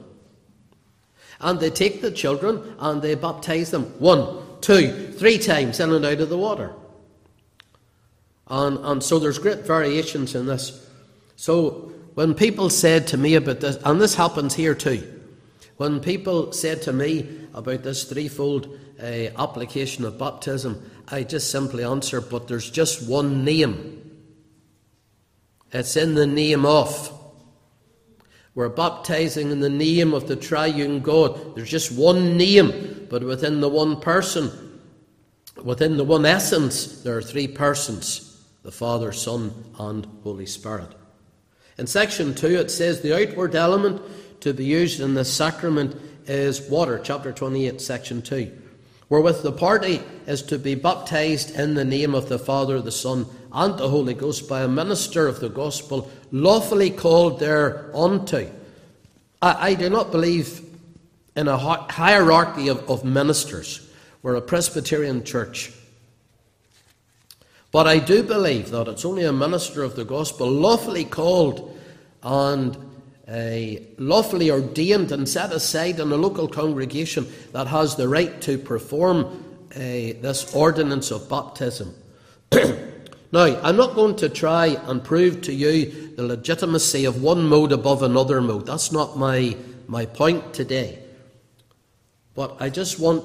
And 1.41 1.59
they 1.59 1.69
take 1.69 2.01
the 2.01 2.11
children 2.11 2.75
and 2.79 3.01
they 3.01 3.15
baptize 3.15 3.71
them 3.71 3.83
one, 3.99 4.41
two, 4.61 5.11
three 5.13 5.37
times 5.37 5.79
in 5.79 5.91
and 5.91 6.05
out 6.05 6.21
of 6.21 6.29
the 6.29 6.37
water. 6.37 6.73
And, 8.47 8.77
and 8.85 9.03
so 9.03 9.19
there's 9.19 9.39
great 9.39 9.65
variations 9.65 10.35
in 10.35 10.45
this. 10.45 10.87
So 11.35 11.91
when 12.13 12.33
people 12.33 12.69
said 12.69 13.07
to 13.07 13.17
me 13.17 13.35
about 13.35 13.59
this, 13.59 13.77
and 13.83 13.99
this 13.99 14.15
happens 14.15 14.53
here 14.53 14.75
too, 14.75 15.14
when 15.77 15.99
people 15.99 16.51
said 16.51 16.81
to 16.83 16.93
me 16.93 17.47
about 17.53 17.83
this 17.83 18.05
threefold 18.05 18.79
uh, 19.01 19.05
application 19.37 20.05
of 20.05 20.17
baptism, 20.17 20.89
I 21.09 21.23
just 21.23 21.51
simply 21.51 21.83
answer, 21.83 22.21
but 22.21 22.47
there's 22.47 22.69
just 22.69 23.07
one 23.07 23.43
name. 23.43 24.01
It's 25.71 25.97
in 25.97 26.15
the 26.15 26.27
name 26.27 26.65
of. 26.65 27.11
We're 28.53 28.69
baptizing 28.69 29.51
in 29.51 29.59
the 29.59 29.69
name 29.69 30.13
of 30.13 30.29
the 30.29 30.37
triune 30.37 31.01
God. 31.01 31.55
There's 31.55 31.69
just 31.69 31.91
one 31.91 32.37
name, 32.37 33.07
but 33.09 33.21
within 33.21 33.59
the 33.59 33.67
one 33.67 33.99
person, 33.99 34.79
within 35.61 35.97
the 35.97 36.05
one 36.05 36.25
essence, 36.25 37.01
there 37.01 37.17
are 37.17 37.21
three 37.21 37.47
persons 37.47 38.31
the 38.63 38.71
Father, 38.71 39.11
Son, 39.11 39.53
and 39.77 40.07
Holy 40.23 40.47
Spirit. 40.47 40.95
In 41.77 41.85
section 41.85 42.33
2, 42.33 42.47
it 42.55 42.71
says 42.71 43.01
the 43.01 43.15
outward 43.15 43.53
element 43.53 44.01
to 44.45 44.53
be 44.53 44.63
used 44.63 44.99
in 44.99 45.15
this 45.15 45.33
sacrament 45.33 45.99
is 46.27 46.61
water, 46.69 47.01
chapter 47.03 47.31
28, 47.31 47.81
section 47.81 48.21
2, 48.21 48.55
wherewith 49.09 49.41
the 49.41 49.51
party 49.51 49.99
is 50.27 50.43
to 50.43 50.59
be 50.59 50.75
baptized 50.75 51.55
in 51.55 51.73
the 51.73 51.83
name 51.83 52.13
of 52.13 52.29
the 52.29 52.37
Father, 52.37 52.79
the 52.79 52.91
Son, 52.91 53.25
and 53.51 53.75
the 53.79 53.89
Holy 53.89 54.13
Ghost 54.13 54.47
by 54.47 54.61
a 54.61 54.67
minister 54.67 55.27
of 55.27 55.39
the 55.39 55.49
gospel, 55.49 56.11
lawfully 56.31 56.91
called 56.91 57.39
thereunto. 57.39 58.51
I, 59.41 59.69
I 59.69 59.73
do 59.73 59.89
not 59.89 60.11
believe 60.11 60.61
in 61.35 61.47
a 61.47 61.57
hierarchy 61.57 62.67
of, 62.67 62.87
of 62.87 63.03
ministers. 63.03 63.91
We're 64.21 64.35
a 64.35 64.41
Presbyterian 64.41 65.23
church. 65.23 65.73
But 67.71 67.87
I 67.87 67.97
do 67.97 68.21
believe 68.21 68.69
that 68.69 68.87
it's 68.87 69.05
only 69.05 69.23
a 69.23 69.33
minister 69.33 69.81
of 69.81 69.95
the 69.95 70.05
gospel, 70.05 70.47
lawfully 70.47 71.03
called 71.03 71.75
and 72.21 72.84
uh, 73.27 73.81
lawfully 73.97 74.51
ordained 74.51 75.11
and 75.11 75.27
set 75.27 75.51
aside 75.51 75.99
in 75.99 76.11
a 76.11 76.15
local 76.15 76.47
congregation, 76.47 77.27
that 77.53 77.67
has 77.67 77.95
the 77.95 78.07
right 78.07 78.39
to 78.41 78.57
perform 78.57 79.43
uh, 79.75 79.79
this 79.79 80.53
ordinance 80.55 81.11
of 81.11 81.27
baptism. 81.27 81.93
now, 82.51 83.59
I'm 83.61 83.77
not 83.77 83.95
going 83.95 84.15
to 84.17 84.29
try 84.29 84.67
and 84.67 85.03
prove 85.03 85.41
to 85.43 85.53
you 85.53 86.15
the 86.15 86.23
legitimacy 86.23 87.05
of 87.05 87.21
one 87.21 87.47
mode 87.47 87.71
above 87.71 88.03
another 88.03 88.41
mode. 88.41 88.67
That's 88.67 88.91
not 88.91 89.17
my, 89.17 89.57
my 89.87 90.05
point 90.05 90.53
today. 90.53 90.99
But 92.35 92.57
I 92.59 92.69
just 92.69 92.99
want, 92.99 93.23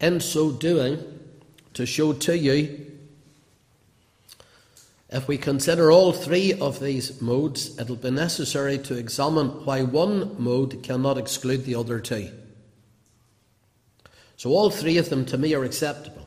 in 0.00 0.20
so 0.20 0.52
doing, 0.52 0.98
to 1.74 1.86
show 1.86 2.12
to 2.12 2.36
you 2.36 2.91
if 5.12 5.28
we 5.28 5.36
consider 5.36 5.92
all 5.92 6.12
three 6.12 6.54
of 6.54 6.80
these 6.80 7.20
modes, 7.20 7.78
it'll 7.78 7.96
be 7.96 8.10
necessary 8.10 8.78
to 8.78 8.96
examine 8.96 9.48
why 9.66 9.82
one 9.82 10.42
mode 10.42 10.82
cannot 10.82 11.18
exclude 11.18 11.66
the 11.66 11.74
other 11.74 12.00
two. 12.00 12.30
So, 14.38 14.50
all 14.50 14.70
three 14.70 14.96
of 14.96 15.10
them 15.10 15.26
to 15.26 15.36
me 15.36 15.54
are 15.54 15.64
acceptable. 15.64 16.26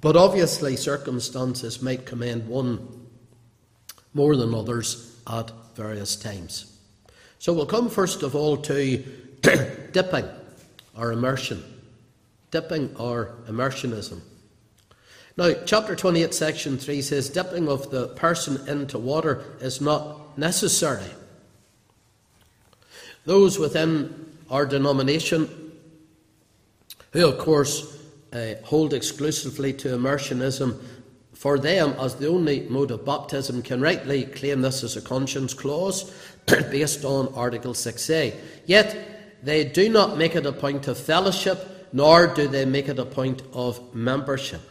But 0.00 0.16
obviously, 0.16 0.76
circumstances 0.76 1.82
might 1.82 2.06
command 2.06 2.46
one 2.46 3.08
more 4.14 4.36
than 4.36 4.54
others 4.54 5.18
at 5.26 5.50
various 5.74 6.14
times. 6.14 6.78
So, 7.40 7.52
we'll 7.52 7.66
come 7.66 7.90
first 7.90 8.22
of 8.22 8.36
all 8.36 8.56
to 8.58 8.98
dipping 9.92 10.28
or 10.96 11.10
immersion. 11.10 11.64
Dipping 12.52 12.94
or 12.96 13.34
immersionism. 13.48 14.20
Now, 15.38 15.52
chapter 15.66 15.94
28, 15.94 16.32
section 16.32 16.78
3 16.78 17.02
says, 17.02 17.28
Dipping 17.28 17.68
of 17.68 17.90
the 17.90 18.08
person 18.08 18.66
into 18.68 18.98
water 18.98 19.44
is 19.60 19.82
not 19.82 20.38
necessary. 20.38 21.10
Those 23.26 23.58
within 23.58 24.32
our 24.50 24.64
denomination, 24.64 25.72
who 27.12 27.28
of 27.28 27.38
course 27.38 27.98
uh, 28.32 28.54
hold 28.64 28.94
exclusively 28.94 29.74
to 29.74 29.88
immersionism, 29.88 30.80
for 31.34 31.58
them, 31.58 31.94
as 32.00 32.14
the 32.14 32.28
only 32.28 32.66
mode 32.70 32.90
of 32.90 33.04
baptism, 33.04 33.60
can 33.60 33.82
rightly 33.82 34.24
claim 34.24 34.62
this 34.62 34.82
as 34.82 34.96
a 34.96 35.02
conscience 35.02 35.52
clause 35.52 36.14
based 36.46 37.04
on 37.04 37.32
Article 37.34 37.74
6a. 37.74 38.34
Yet, 38.64 39.42
they 39.42 39.64
do 39.64 39.90
not 39.90 40.16
make 40.16 40.34
it 40.34 40.46
a 40.46 40.52
point 40.52 40.88
of 40.88 40.96
fellowship, 40.96 41.90
nor 41.92 42.26
do 42.28 42.48
they 42.48 42.64
make 42.64 42.88
it 42.88 42.98
a 42.98 43.04
point 43.04 43.42
of 43.52 43.94
membership. 43.94 44.62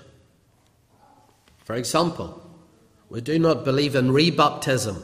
For 1.65 1.73
example, 1.73 2.41
we 3.09 3.21
do 3.21 3.37
not 3.39 3.65
believe 3.65 3.95
in 3.95 4.09
rebaptism. 4.09 5.03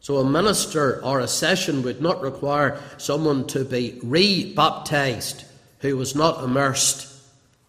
So 0.00 0.18
a 0.18 0.24
minister 0.24 1.02
or 1.02 1.20
a 1.20 1.28
session 1.28 1.82
would 1.82 2.00
not 2.00 2.20
require 2.20 2.78
someone 2.98 3.46
to 3.48 3.64
be 3.64 3.98
rebaptized 4.02 5.44
who 5.80 5.96
was 5.96 6.14
not 6.14 6.44
immersed 6.44 7.08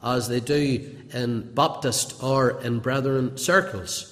as 0.04 0.28
they 0.28 0.42
do 0.42 0.98
in 1.14 1.54
Baptist 1.54 2.22
or 2.22 2.62
in 2.62 2.80
Brethren 2.80 3.38
circles. 3.38 4.08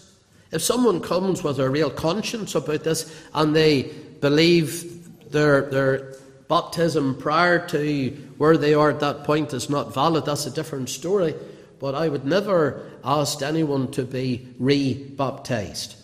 If 0.52 0.62
someone 0.62 1.02
comes 1.02 1.44
with 1.44 1.60
a 1.60 1.70
real 1.70 1.90
conscience 1.90 2.56
about 2.56 2.86
this 2.86 3.14
and 3.34 3.54
they 3.54 3.84
believe 4.22 5.32
their, 5.32 5.70
their 5.70 6.16
baptism 6.48 7.16
prior 7.16 7.68
to 7.68 8.10
where 8.38 8.58
they 8.58 8.74
are 8.74 8.92
at 8.92 9.02
that 9.02 9.26
point 9.26 9.54
is 9.54 9.70
not 9.70 9.94
valid, 9.94 10.26
that's 10.26 10.46
a 10.46 10.52
different 10.52 10.90
story 10.90 11.36
but 11.80 11.96
I 11.96 12.10
would 12.10 12.26
never 12.26 12.90
ask 13.04 13.42
anyone 13.42 13.92
to 13.92 14.04
be 14.04 14.48
re 14.60 14.94
baptized. 14.94 15.96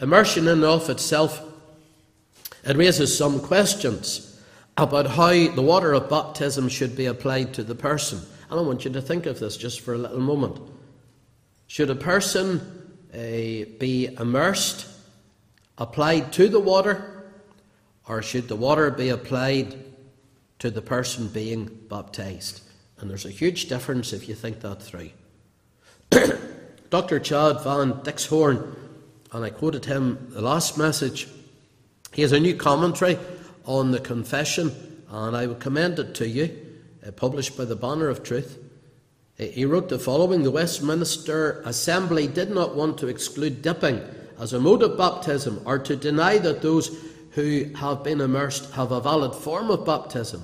Immersion 0.00 0.44
in 0.44 0.54
and 0.54 0.64
of 0.64 0.88
itself, 0.88 1.42
it 2.64 2.76
raises 2.76 3.16
some 3.16 3.40
questions 3.40 4.40
about 4.76 5.06
how 5.06 5.28
the 5.30 5.62
water 5.62 5.92
of 5.92 6.08
baptism 6.08 6.68
should 6.68 6.96
be 6.96 7.06
applied 7.06 7.52
to 7.54 7.62
the 7.62 7.74
person. 7.74 8.20
And 8.50 8.58
I 8.58 8.62
want 8.62 8.84
you 8.84 8.90
to 8.92 9.02
think 9.02 9.26
of 9.26 9.38
this 9.38 9.56
just 9.56 9.80
for 9.80 9.94
a 9.94 9.98
little 9.98 10.20
moment. 10.20 10.58
Should 11.66 11.90
a 11.90 11.94
person 11.94 12.60
uh, 13.12 13.18
be 13.78 14.08
immersed, 14.18 14.86
applied 15.76 16.32
to 16.32 16.48
the 16.48 16.60
water, 16.60 17.24
or 18.08 18.22
should 18.22 18.48
the 18.48 18.56
water 18.56 18.90
be 18.90 19.10
applied 19.10 19.76
to 20.60 20.70
the 20.70 20.82
person 20.82 21.28
being 21.28 21.66
baptized? 21.88 22.62
And 23.00 23.10
there's 23.10 23.24
a 23.24 23.30
huge 23.30 23.68
difference 23.68 24.12
if 24.12 24.28
you 24.28 24.34
think 24.34 24.60
that 24.60 24.82
through. 24.82 25.10
Dr. 26.90 27.18
Chad 27.20 27.62
Van 27.62 27.92
Dixhoorn, 28.02 28.76
and 29.32 29.44
I 29.44 29.50
quoted 29.50 29.86
him 29.86 30.26
the 30.30 30.42
last 30.42 30.76
message, 30.76 31.28
he 32.12 32.22
has 32.22 32.32
a 32.32 32.40
new 32.40 32.54
commentary 32.54 33.18
on 33.64 33.92
the 33.92 34.00
confession, 34.00 35.04
and 35.08 35.36
I 35.36 35.46
would 35.46 35.60
commend 35.60 35.98
it 35.98 36.14
to 36.16 36.28
you, 36.28 36.66
uh, 37.06 37.12
published 37.12 37.56
by 37.56 37.64
the 37.64 37.76
Banner 37.76 38.08
of 38.08 38.22
Truth. 38.22 38.58
Uh, 39.38 39.44
he 39.44 39.64
wrote 39.64 39.88
the 39.88 39.98
following 39.98 40.42
The 40.42 40.50
Westminster 40.50 41.62
Assembly 41.64 42.26
did 42.26 42.50
not 42.50 42.74
want 42.74 42.98
to 42.98 43.06
exclude 43.06 43.62
dipping 43.62 44.02
as 44.38 44.52
a 44.52 44.60
mode 44.60 44.82
of 44.82 44.98
baptism 44.98 45.62
or 45.64 45.78
to 45.78 45.96
deny 45.96 46.38
that 46.38 46.62
those 46.62 46.98
who 47.32 47.72
have 47.74 48.02
been 48.02 48.20
immersed 48.20 48.72
have 48.72 48.90
a 48.90 49.00
valid 49.00 49.34
form 49.34 49.70
of 49.70 49.86
baptism. 49.86 50.42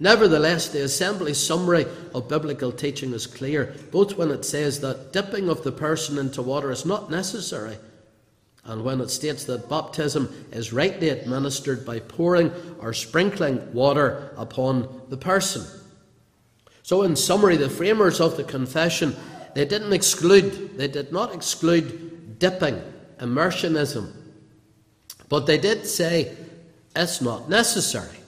Nevertheless, 0.00 0.68
the 0.68 0.84
Assembly's 0.84 1.44
summary 1.44 1.84
of 2.14 2.28
biblical 2.28 2.70
teaching 2.70 3.12
is 3.12 3.26
clear, 3.26 3.74
both 3.90 4.16
when 4.16 4.30
it 4.30 4.44
says 4.44 4.80
that 4.80 5.12
dipping 5.12 5.48
of 5.48 5.64
the 5.64 5.72
person 5.72 6.18
into 6.18 6.40
water 6.40 6.70
is 6.70 6.86
not 6.86 7.10
necessary, 7.10 7.76
and 8.64 8.84
when 8.84 9.00
it 9.00 9.10
states 9.10 9.44
that 9.44 9.68
baptism 9.68 10.32
is 10.52 10.72
rightly 10.72 11.08
administered 11.08 11.84
by 11.84 11.98
pouring 11.98 12.52
or 12.78 12.92
sprinkling 12.92 13.72
water 13.72 14.32
upon 14.36 15.02
the 15.08 15.16
person. 15.16 15.64
So, 16.84 17.02
in 17.02 17.16
summary, 17.16 17.56
the 17.56 17.68
framers 17.68 18.20
of 18.20 18.36
the 18.36 18.44
confession 18.44 19.16
they 19.54 19.64
didn't 19.64 19.92
exclude, 19.92 20.78
they 20.78 20.86
did 20.86 21.10
not 21.10 21.34
exclude 21.34 22.38
dipping, 22.38 22.80
immersionism, 23.18 24.12
but 25.28 25.46
they 25.46 25.58
did 25.58 25.84
say 25.86 26.36
it's 26.94 27.20
not 27.20 27.48
necessary 27.48 28.18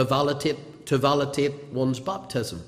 to 0.00 0.04
validate, 0.04 0.86
to 0.86 0.96
validate 0.96 1.64
one's 1.72 2.00
baptism. 2.00 2.62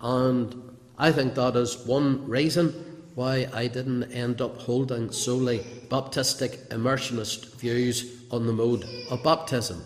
And 0.00 0.76
I 0.96 1.12
think 1.12 1.34
that 1.34 1.54
is 1.54 1.86
one 1.86 2.26
reason 2.26 2.68
why 3.14 3.46
I 3.52 3.66
didn't 3.66 4.04
end 4.04 4.40
up 4.40 4.56
holding 4.56 5.12
solely 5.12 5.58
Baptistic 5.90 6.68
immersionist 6.68 7.56
views 7.56 8.24
on 8.30 8.46
the 8.46 8.54
mode 8.54 8.86
of 9.10 9.22
baptism. 9.22 9.84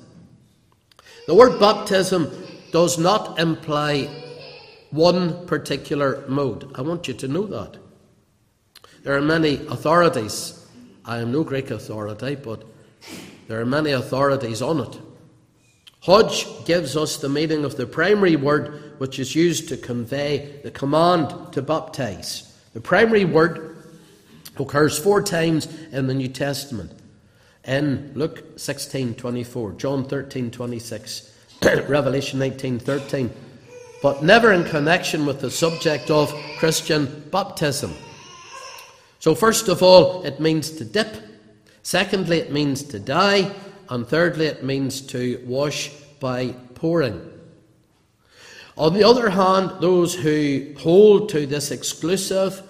The 1.26 1.34
word 1.34 1.58
baptism 1.58 2.30
does 2.70 2.98
not 2.98 3.40
imply 3.40 4.04
one 4.90 5.44
particular 5.46 6.25
mode. 6.28 6.70
I 6.76 6.82
want 6.82 7.08
you 7.08 7.14
to 7.14 7.26
know 7.26 7.46
that. 7.46 7.78
There 9.02 9.16
are 9.16 9.22
many 9.22 9.54
authorities. 9.66 10.68
I 11.04 11.18
am 11.18 11.32
no 11.32 11.42
Greek 11.42 11.72
authority, 11.72 12.36
but 12.36 12.62
there 13.48 13.60
are 13.60 13.66
many 13.66 13.90
authorities 13.90 14.62
on 14.62 14.78
it. 14.80 15.00
Hodge 16.06 16.46
gives 16.64 16.96
us 16.96 17.16
the 17.16 17.28
meaning 17.28 17.64
of 17.64 17.76
the 17.76 17.84
primary 17.84 18.36
word 18.36 18.92
which 18.98 19.18
is 19.18 19.34
used 19.34 19.68
to 19.68 19.76
convey 19.76 20.60
the 20.62 20.70
command 20.70 21.52
to 21.52 21.60
baptize. 21.60 22.54
The 22.75 22.80
primary 22.80 23.25
word 23.25 23.76
occurs 24.56 24.96
four 24.96 25.20
times 25.20 25.66
in 25.90 26.06
the 26.06 26.14
New 26.14 26.28
Testament. 26.28 26.92
In 27.64 28.12
Luke 28.14 28.56
16:24, 28.56 29.78
John 29.78 30.04
13:26, 30.04 31.28
Revelation 31.88 32.38
19:13, 32.38 33.30
but 34.00 34.22
never 34.22 34.52
in 34.52 34.62
connection 34.62 35.26
with 35.26 35.40
the 35.40 35.50
subject 35.50 36.08
of 36.08 36.32
Christian 36.60 37.25
baptism. 37.32 37.92
So 39.18 39.34
first 39.34 39.66
of 39.66 39.82
all, 39.82 40.22
it 40.22 40.38
means 40.38 40.70
to 40.70 40.84
dip. 40.84 41.16
Secondly, 41.82 42.38
it 42.38 42.52
means 42.52 42.84
to 42.84 43.00
dye 43.00 43.50
and 43.88 44.07
thirdly, 44.07 44.47
it 44.47 44.64
means 44.64 45.00
to 45.02 45.43
wash 45.47 45.90
by 46.21 46.55
pouring. 46.75 47.33
On 48.76 48.93
the 48.93 49.05
other 49.05 49.31
hand, 49.31 49.81
those 49.81 50.14
who 50.14 50.75
hold 50.78 51.31
to 51.31 51.47
this 51.47 51.71
exclusive 51.71 52.62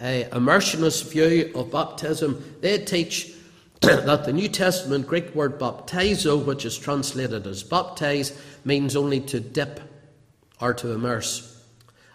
a 0.00 0.28
immersionist 0.32 1.10
view 1.10 1.52
of 1.54 1.70
baptism, 1.70 2.56
they 2.60 2.78
teach 2.78 3.32
that 3.80 4.24
the 4.24 4.32
New 4.32 4.48
Testament 4.48 5.06
Greek 5.06 5.34
word 5.34 5.58
baptizo, 5.58 6.44
which 6.44 6.64
is 6.64 6.76
translated 6.76 7.46
as 7.46 7.62
baptize, 7.62 8.36
means 8.64 8.96
only 8.96 9.20
to 9.20 9.40
dip 9.40 9.80
or 10.60 10.74
to 10.74 10.92
immerse. 10.92 11.62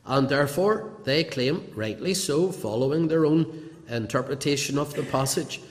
And 0.05 0.29
therefore, 0.29 0.91
they 1.03 1.23
claim, 1.23 1.71
rightly 1.75 2.13
so, 2.13 2.51
following 2.51 3.07
their 3.07 3.25
own 3.25 3.69
interpretation 3.89 4.77
of 4.77 4.93
the 4.93 5.03
passage, 5.03 5.61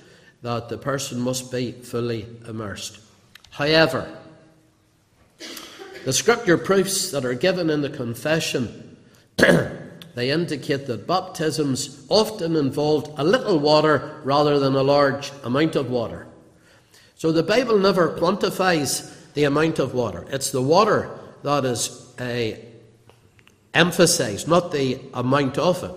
that 0.46 0.68
the 0.68 0.78
person 0.78 1.20
must 1.20 1.50
be 1.50 1.72
fully 1.72 2.24
immersed. 2.46 3.00
However, 3.50 4.08
the 6.04 6.12
scripture 6.12 6.56
proofs 6.56 7.10
that 7.10 7.24
are 7.24 7.34
given 7.34 7.68
in 7.68 7.80
the 7.80 7.90
confession 7.90 8.96
they 9.36 10.30
indicate 10.30 10.86
that 10.86 11.08
baptisms 11.08 12.06
often 12.08 12.54
involved 12.54 13.12
a 13.18 13.24
little 13.24 13.58
water 13.58 14.20
rather 14.22 14.60
than 14.60 14.76
a 14.76 14.84
large 14.84 15.32
amount 15.42 15.74
of 15.74 15.90
water. 15.90 16.28
So 17.16 17.32
the 17.32 17.42
Bible 17.42 17.76
never 17.80 18.16
quantifies 18.16 19.12
the 19.34 19.44
amount 19.44 19.80
of 19.80 19.94
water. 19.94 20.28
It's 20.30 20.52
the 20.52 20.62
water 20.62 21.10
that 21.42 21.64
is 21.64 22.14
uh, 22.20 22.52
emphasized, 23.74 24.46
not 24.46 24.70
the 24.70 25.00
amount 25.12 25.58
of 25.58 25.82
it. 25.82 25.90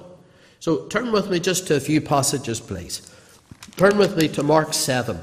So 0.60 0.88
turn 0.88 1.12
with 1.12 1.30
me 1.30 1.40
just 1.40 1.68
to 1.68 1.76
a 1.76 1.80
few 1.80 2.02
passages, 2.02 2.60
please. 2.60 3.10
Turn 3.80 3.98
with 3.98 4.18
me 4.18 4.28
to 4.28 4.44
Mark 4.44 4.74
7. 4.74 5.18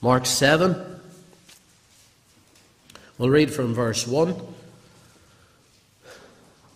Mark 0.00 0.26
7. 0.26 0.74
We'll 3.16 3.30
read 3.30 3.52
from 3.52 3.74
verse 3.74 4.08
1. 4.08 4.34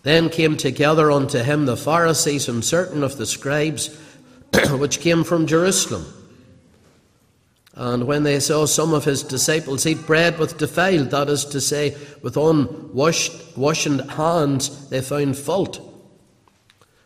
Then 0.03 0.29
came 0.29 0.55
together 0.55 1.11
unto 1.11 1.39
him 1.39 1.65
the 1.65 1.75
Pharisees 1.75 2.47
and 2.47 2.63
certain 2.63 3.03
of 3.03 3.17
the 3.17 3.25
scribes 3.25 3.93
which 4.71 5.01
came 5.01 5.25
from 5.25 5.45
Jerusalem. 5.45 6.05
And 7.77 8.07
when 8.07 8.23
they 8.23 8.39
saw 8.39 8.65
some 8.65 8.91
of 8.95 9.05
his 9.05 9.21
disciples 9.21 9.85
eat 9.85 10.07
bread 10.07 10.39
with 10.39 10.57
defiled, 10.57 11.11
that 11.11 11.29
is 11.29 11.45
to 11.45 11.61
say, 11.61 11.95
with 12.23 12.35
unwashed 12.35 13.31
hands, 14.09 14.89
they 14.89 14.99
found 14.99 15.37
fault. 15.37 15.79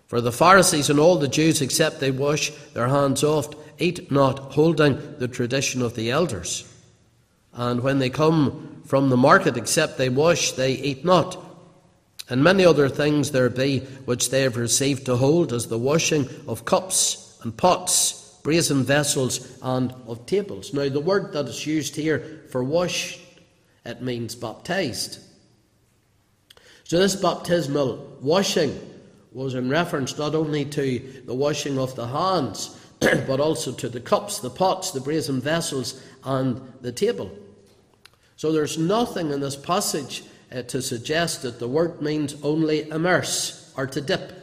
For 0.07 0.21
the 0.21 0.31
Pharisees 0.31 0.89
and 0.89 0.97
all 0.97 1.17
the 1.17 1.27
Jews, 1.27 1.61
except 1.61 1.99
they 1.99 2.11
wash 2.11 2.51
their 2.73 2.87
hands 2.87 3.21
oft, 3.21 3.55
eat 3.79 4.13
not, 4.13 4.53
holding 4.53 4.97
the 5.17 5.27
tradition 5.27 5.81
of 5.81 5.95
the 5.95 6.09
elders. 6.09 6.65
And 7.53 7.83
when 7.83 7.99
they 7.99 8.09
come 8.09 8.81
from 8.85 9.09
the 9.09 9.17
market, 9.17 9.57
except 9.57 9.97
they 9.97 10.07
wash, 10.07 10.53
they 10.53 10.71
eat 10.71 11.03
not. 11.03 11.37
And 12.29 12.45
many 12.45 12.63
other 12.63 12.87
things 12.87 13.31
there 13.31 13.49
be 13.49 13.79
which 14.05 14.29
they 14.29 14.43
have 14.43 14.55
received 14.55 15.05
to 15.07 15.17
hold, 15.17 15.51
as 15.51 15.67
the 15.67 15.77
washing 15.77 16.29
of 16.47 16.63
cups 16.63 17.37
and 17.43 17.55
pots, 17.57 18.20
brazen 18.43 18.83
vessels, 18.83 19.57
and 19.61 19.93
of 20.07 20.25
tables. 20.25 20.73
Now, 20.73 20.89
the 20.89 20.99
word 20.99 21.33
that 21.33 21.47
is 21.47 21.65
used 21.65 21.95
here 21.95 22.43
for 22.49 22.63
wash, 22.63 23.19
it 23.85 24.01
means 24.01 24.35
baptized. 24.35 25.19
So, 26.83 26.99
this 26.99 27.15
baptismal 27.15 28.17
washing 28.21 28.79
was 29.31 29.55
in 29.55 29.69
reference 29.69 30.17
not 30.17 30.35
only 30.35 30.65
to 30.65 30.99
the 31.25 31.33
washing 31.33 31.79
of 31.79 31.95
the 31.95 32.07
hands, 32.07 32.77
but 32.99 33.39
also 33.39 33.71
to 33.71 33.89
the 33.89 33.99
cups, 33.99 34.39
the 34.39 34.49
pots, 34.49 34.91
the 34.91 35.01
brazen 35.01 35.41
vessels, 35.41 36.01
and 36.23 36.61
the 36.81 36.91
table. 36.91 37.31
So 38.35 38.51
there's 38.51 38.77
nothing 38.77 39.31
in 39.31 39.39
this 39.39 39.55
passage 39.55 40.23
uh, 40.51 40.63
to 40.63 40.81
suggest 40.81 41.43
that 41.43 41.59
the 41.59 41.67
word 41.67 42.01
means 42.01 42.35
only 42.41 42.89
immerse 42.89 43.71
or 43.77 43.87
to 43.87 44.01
dip. 44.01 44.33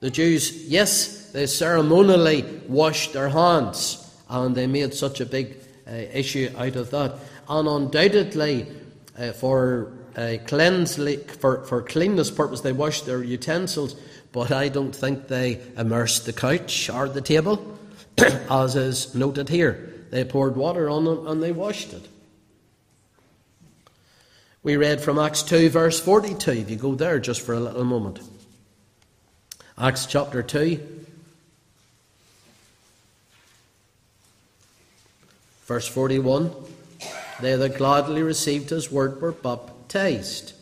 The 0.00 0.10
Jews, 0.10 0.66
yes, 0.66 1.15
they 1.36 1.46
ceremonially 1.46 2.42
washed 2.66 3.12
their 3.12 3.28
hands, 3.28 4.10
and 4.28 4.54
they 4.54 4.66
made 4.66 4.94
such 4.94 5.20
a 5.20 5.26
big 5.26 5.56
uh, 5.86 5.92
issue 5.92 6.50
out 6.56 6.76
of 6.76 6.90
that. 6.90 7.14
And 7.48 7.68
undoubtedly, 7.68 8.66
uh, 9.18 9.32
for, 9.32 9.92
uh, 10.16 10.38
for, 11.38 11.64
for 11.64 11.82
cleanness 11.82 12.30
purpose, 12.30 12.62
they 12.62 12.72
washed 12.72 13.06
their 13.06 13.22
utensils 13.22 13.96
but 14.36 14.52
I 14.52 14.68
don't 14.68 14.94
think 14.94 15.28
they 15.28 15.62
immersed 15.78 16.26
the 16.26 16.32
couch 16.34 16.90
or 16.90 17.08
the 17.08 17.22
table, 17.22 17.78
as 18.18 18.76
is 18.76 19.14
noted 19.14 19.48
here. 19.48 19.94
They 20.10 20.24
poured 20.24 20.56
water 20.56 20.90
on 20.90 21.06
them 21.06 21.26
and 21.26 21.42
they 21.42 21.52
washed 21.52 21.94
it. 21.94 22.06
We 24.62 24.76
read 24.76 25.00
from 25.00 25.18
Acts 25.18 25.42
2, 25.42 25.70
verse 25.70 25.98
42. 25.98 26.50
If 26.50 26.68
you 26.68 26.76
go 26.76 26.94
there 26.94 27.18
just 27.18 27.40
for 27.40 27.54
a 27.54 27.60
little 27.60 27.84
moment. 27.84 28.20
Acts 29.78 30.04
chapter 30.04 30.42
2, 30.42 30.95
verse 35.66 35.86
41. 35.86 36.50
They 37.40 37.54
that 37.56 37.76
gladly 37.76 38.22
received 38.22 38.70
his 38.70 38.90
word 38.90 39.20
were 39.20 39.32
baptized. 39.32 40.54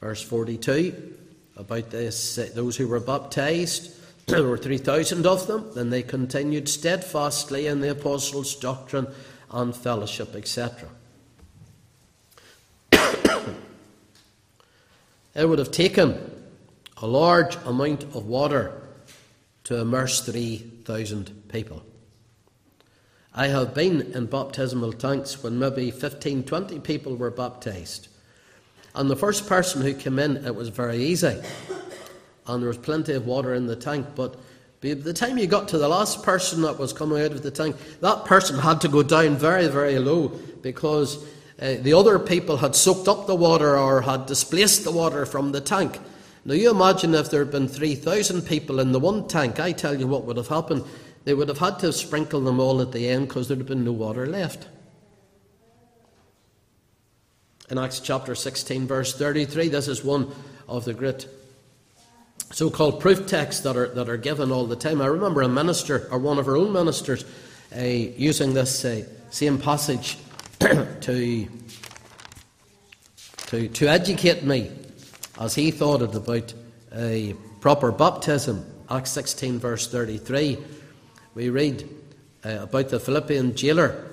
Verse 0.00 0.22
42 0.22 1.18
about 1.56 1.90
this, 1.90 2.36
those 2.54 2.76
who 2.76 2.88
were 2.88 3.00
baptized. 3.00 3.94
there 4.26 4.42
were 4.42 4.58
3,000 4.58 5.26
of 5.26 5.46
them. 5.46 5.70
Then 5.74 5.90
they 5.90 6.02
continued 6.02 6.68
steadfastly 6.68 7.66
in 7.66 7.80
the 7.80 7.90
apostles' 7.90 8.56
doctrine 8.56 9.06
and 9.50 9.74
fellowship, 9.74 10.34
etc. 10.34 10.88
it 15.34 15.48
would 15.48 15.58
have 15.58 15.70
taken 15.70 16.30
a 16.98 17.06
large 17.06 17.56
amount 17.64 18.02
of 18.04 18.26
water 18.26 18.82
to 19.64 19.78
immerse 19.78 20.20
3,000 20.20 21.48
people. 21.48 21.82
I 23.34 23.48
have 23.48 23.72
been 23.72 24.12
in 24.12 24.26
baptismal 24.26 24.92
tanks 24.92 25.42
when 25.42 25.58
maybe 25.58 25.90
15, 25.90 26.44
20 26.44 26.80
people 26.80 27.16
were 27.16 27.30
baptized. 27.30 28.08
And 28.94 29.08
the 29.08 29.16
first 29.16 29.46
person 29.46 29.80
who 29.80 29.94
came 29.94 30.18
in, 30.18 30.44
it 30.44 30.54
was 30.54 30.68
very 30.68 30.98
easy. 30.98 31.40
And 32.46 32.62
there 32.62 32.68
was 32.68 32.76
plenty 32.76 33.14
of 33.14 33.26
water 33.26 33.54
in 33.54 33.66
the 33.66 33.76
tank. 33.76 34.06
But 34.14 34.36
by 34.82 34.94
the 34.94 35.14
time 35.14 35.38
you 35.38 35.46
got 35.46 35.68
to 35.68 35.78
the 35.78 35.88
last 35.88 36.22
person 36.22 36.60
that 36.62 36.78
was 36.78 36.92
coming 36.92 37.22
out 37.22 37.30
of 37.30 37.42
the 37.42 37.50
tank, 37.50 37.76
that 38.00 38.26
person 38.26 38.58
had 38.58 38.82
to 38.82 38.88
go 38.88 39.02
down 39.02 39.36
very, 39.36 39.66
very 39.68 39.98
low 39.98 40.28
because 40.60 41.24
uh, 41.60 41.76
the 41.80 41.94
other 41.94 42.18
people 42.18 42.58
had 42.58 42.76
soaked 42.76 43.08
up 43.08 43.26
the 43.26 43.34
water 43.34 43.78
or 43.78 44.02
had 44.02 44.26
displaced 44.26 44.84
the 44.84 44.92
water 44.92 45.24
from 45.24 45.52
the 45.52 45.60
tank. 45.60 45.98
Now, 46.44 46.54
you 46.54 46.70
imagine 46.70 47.14
if 47.14 47.30
there 47.30 47.44
had 47.44 47.52
been 47.52 47.68
3,000 47.68 48.42
people 48.42 48.80
in 48.80 48.92
the 48.92 48.98
one 48.98 49.28
tank, 49.28 49.60
I 49.60 49.70
tell 49.72 49.98
you 49.98 50.08
what 50.08 50.24
would 50.24 50.36
have 50.36 50.48
happened. 50.48 50.84
They 51.24 51.34
would 51.34 51.48
have 51.48 51.58
had 51.58 51.78
to 51.80 51.92
sprinkle 51.92 52.40
them 52.40 52.58
all 52.60 52.80
at 52.80 52.92
the 52.92 53.08
end 53.08 53.28
because 53.28 53.48
there 53.48 53.56
would 53.56 53.68
have 53.68 53.68
been 53.68 53.84
no 53.84 53.92
water 53.92 54.26
left 54.26 54.66
in 57.72 57.78
Acts 57.78 58.00
chapter 58.00 58.34
16, 58.34 58.86
verse 58.86 59.16
33. 59.16 59.70
This 59.70 59.88
is 59.88 60.04
one 60.04 60.30
of 60.68 60.84
the 60.84 60.92
great 60.92 61.26
so 62.50 62.68
called 62.68 63.00
proof 63.00 63.26
texts 63.26 63.62
that 63.62 63.78
are, 63.78 63.88
that 63.88 64.10
are 64.10 64.18
given 64.18 64.52
all 64.52 64.66
the 64.66 64.76
time. 64.76 65.00
I 65.00 65.06
remember 65.06 65.40
a 65.40 65.48
minister, 65.48 66.06
or 66.10 66.18
one 66.18 66.38
of 66.38 66.46
our 66.48 66.56
own 66.56 66.70
ministers, 66.70 67.24
uh, 67.74 67.80
using 67.80 68.52
this 68.52 68.84
uh, 68.84 69.04
same 69.30 69.58
passage 69.58 70.18
to, 70.60 71.48
to, 73.46 73.68
to 73.68 73.88
educate 73.88 74.44
me 74.44 74.70
as 75.40 75.54
he 75.54 75.70
thought 75.70 76.02
it 76.02 76.14
about 76.14 76.52
a 76.94 77.34
proper 77.60 77.90
baptism. 77.90 78.66
Acts 78.90 79.12
16, 79.12 79.58
verse 79.58 79.86
33. 79.90 80.58
We 81.34 81.48
read 81.48 81.88
uh, 82.44 82.58
about 82.60 82.90
the 82.90 83.00
Philippian 83.00 83.56
jailer 83.56 84.04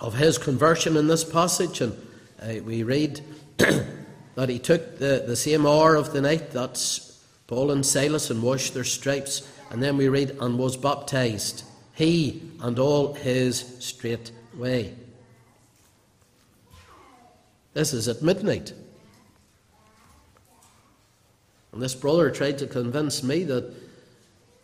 of 0.00 0.14
his 0.14 0.38
conversion 0.38 0.96
in 0.96 1.08
this 1.08 1.24
passage, 1.24 1.80
and 1.80 1.94
uh, 2.40 2.62
we 2.62 2.84
read 2.84 3.22
that 3.56 4.48
he 4.48 4.60
took 4.60 4.98
the, 4.98 5.24
the 5.26 5.34
same 5.34 5.66
hour 5.66 5.96
of 5.96 6.12
the 6.12 6.20
night, 6.20 6.52
that's 6.52 7.20
Paul 7.48 7.72
and 7.72 7.84
Silas, 7.84 8.30
and 8.30 8.40
washed 8.40 8.74
their 8.74 8.84
stripes. 8.84 9.48
And 9.70 9.82
then 9.82 9.96
we 9.96 10.08
read, 10.08 10.36
and 10.40 10.58
was 10.58 10.76
baptized, 10.76 11.64
he 11.94 12.40
and 12.60 12.78
all 12.78 13.14
his 13.14 13.76
straight 13.80 14.30
way. 14.54 14.94
This 17.74 17.92
is 17.92 18.06
at 18.06 18.22
midnight. 18.22 18.72
And 21.72 21.82
this 21.82 21.96
brother 21.96 22.30
tried 22.30 22.58
to 22.58 22.66
convince 22.68 23.24
me 23.24 23.42
that 23.44 23.74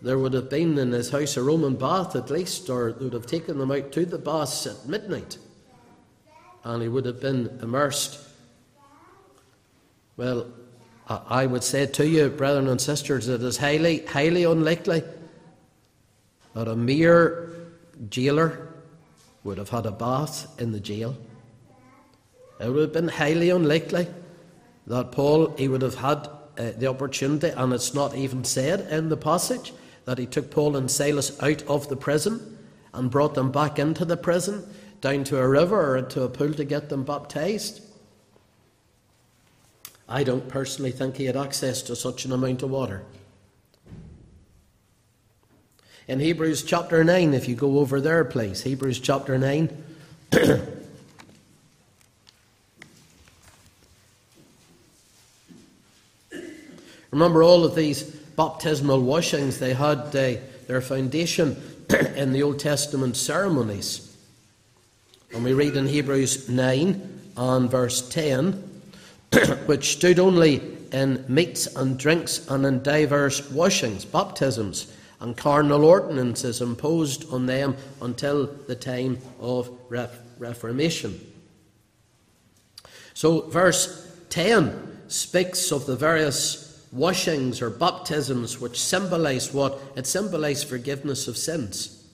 there 0.03 0.19
would 0.19 0.35
have 0.35 0.51
been 0.51 0.79
in 0.79 0.93
his 0.93 1.11
house 1.11 1.37
a 1.37 1.43
Roman 1.43 1.77
bath 1.77 2.17
at 2.17 2.31
least, 2.31 2.69
or 2.69 2.93
they 2.93 3.05
would 3.05 3.15
have 3.15 3.27
taken 3.27 3.59
them 3.59 3.71
out 3.71 3.93
to 3.93 4.05
the 4.05 4.19
baths 4.19 4.67
at 4.67 4.87
midnight 4.87 5.39
and 6.65 6.83
he 6.83 6.89
would 6.89 7.07
have 7.07 7.21
been 7.21 7.59
immersed. 7.63 8.19
Well, 10.17 10.47
I 11.09 11.47
would 11.47 11.65
say 11.65 11.87
to 11.87 12.07
you, 12.07 12.29
brethren 12.29 12.69
and 12.69 12.81
sisters, 12.81 13.29
it 13.29 13.43
is 13.43 13.57
highly, 13.57 14.07
highly 14.07 14.45
unlikely 14.45 15.03
that 16.55 16.69
a 16.69 16.77
mere 16.77 17.51
jailer 18.09 18.69
would 19.43 19.59
have 19.59 19.71
had 19.71 19.87
a 19.87 19.91
bath 19.91 20.61
in 20.61 20.73
the 20.73 20.81
jail. 20.81 21.17
It 22.61 22.69
would 22.69 22.83
have 22.83 22.93
been 22.93 23.09
highly 23.09 23.51
unlikely 23.51 24.07
that 24.87 25.11
Paul 25.13 25.55
he 25.57 25.67
would 25.67 25.83
have 25.83 25.97
had 25.97 26.29
uh, 26.59 26.73
the 26.77 26.87
opportunity, 26.87 27.49
and 27.49 27.73
it's 27.73 27.95
not 27.95 28.15
even 28.15 28.45
said 28.45 28.93
in 28.93 29.09
the 29.09 29.17
passage 29.17 29.73
that 30.05 30.19
he 30.19 30.27
took 30.27 30.51
Paul 30.51 30.77
and 30.77 30.91
Silas 30.91 31.41
out 31.43 31.63
of 31.65 31.89
the 31.89 31.97
prison 31.97 32.59
and 32.93 33.11
brought 33.11 33.35
them 33.35 33.51
back 33.53 33.79
into 33.79 34.05
the 34.05 34.17
prison, 34.17 34.65
down 35.01 35.25
to 35.25 35.39
a 35.39 35.49
river 35.49 35.93
or 35.93 35.97
into 35.97 36.23
a 36.23 36.29
pool 36.29 36.53
to 36.55 36.65
get 36.65 36.89
them 36.89 37.05
baptized. 37.05 37.81
I 40.09 40.25
don't 40.25 40.49
personally 40.49 40.91
think 40.93 41.17
he 41.17 41.25
had 41.25 41.37
access 41.37 41.83
to 41.83 41.97
such 41.97 42.25
an 42.25 42.33
amount 42.33 42.63
of 42.63 42.71
water. 42.71 43.03
In 46.09 46.19
Hebrews 46.21 46.65
chapter 46.65 47.05
9, 47.05 47.33
if 47.33 47.49
you 47.49 47.55
go 47.55 47.79
over 47.79 48.01
there, 48.01 48.25
please, 48.25 48.63
Hebrews 48.63 48.99
chapter 48.99 49.39
9. 49.39 49.85
Remember, 57.13 57.43
all 57.43 57.65
of 57.65 57.75
these 57.75 58.22
baptismal 58.37 59.01
washings, 59.03 59.59
they 59.59 59.75
had 59.75 60.15
uh, 60.15 60.41
their 60.67 60.81
foundation 60.81 61.57
in 62.17 62.33
the 62.33 62.43
Old 62.43 62.59
Testament 62.59 63.17
ceremonies. 63.17 64.17
And 65.35 65.45
we 65.45 65.55
read 65.55 65.77
in 65.77 65.87
Hebrews 65.87 66.49
9 66.49 67.21
and 67.37 67.71
verse 67.71 68.09
10, 68.09 68.53
which 69.67 69.93
stood 69.93 70.19
only 70.19 70.61
in 70.93 71.25
meats 71.29 71.67
and 71.75 71.99
drinks 71.99 72.47
and 72.49 72.67
in 72.67 72.83
divers 72.83 73.51
washings, 73.51 74.05
baptisms, 74.05 74.95
and 75.21 75.37
carnal 75.37 75.85
ordinances 75.85 76.61
imposed 76.61 77.33
on 77.33 77.47
them 77.47 77.77
until 78.01 78.47
the 78.67 78.75
time 78.75 79.19
of 79.41 79.71
Reformation. 80.39 81.19
So, 83.15 83.49
verse 83.49 84.11
10 84.31 85.09
speaks 85.09 85.71
of 85.71 85.87
the 85.87 85.97
various 85.97 86.62
washings 86.93 87.63
or 87.63 87.71
baptisms 87.71 88.61
which 88.61 88.79
symbolize 88.79 89.53
what? 89.53 89.81
It 89.97 90.07
symbolized 90.07 90.69
forgiveness 90.69 91.27
of 91.27 91.37
sins. 91.37 92.07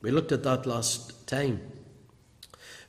We 0.00 0.10
looked 0.10 0.32
at 0.32 0.42
that 0.44 0.66
last 0.66 1.26
time. 1.26 1.60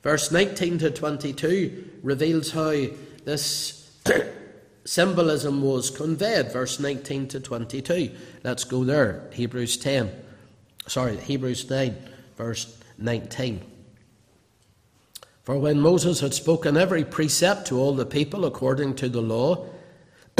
Verse 0.02 0.32
19 0.32 0.78
to 0.78 0.90
22 0.90 1.90
reveals 2.02 2.52
how 2.52 2.86
this 3.24 4.00
symbolism 4.84 5.60
was 5.60 5.90
conveyed. 5.90 6.52
Verse 6.52 6.80
19 6.80 7.28
to 7.28 7.40
22. 7.40 8.10
Let's 8.42 8.64
go 8.64 8.84
there. 8.84 9.28
Hebrews 9.34 9.76
10. 9.76 10.10
Sorry, 10.86 11.16
Hebrews 11.18 11.68
9, 11.68 11.96
verse 12.36 12.76
19. 12.98 13.60
For 15.44 15.58
when 15.58 15.80
Moses 15.80 16.20
had 16.20 16.34
spoken 16.34 16.76
every 16.76 17.04
precept 17.04 17.66
to 17.68 17.78
all 17.78 17.94
the 17.94 18.06
people 18.06 18.44
according 18.44 18.96
to 18.96 19.08
the 19.08 19.20
law, 19.20 19.66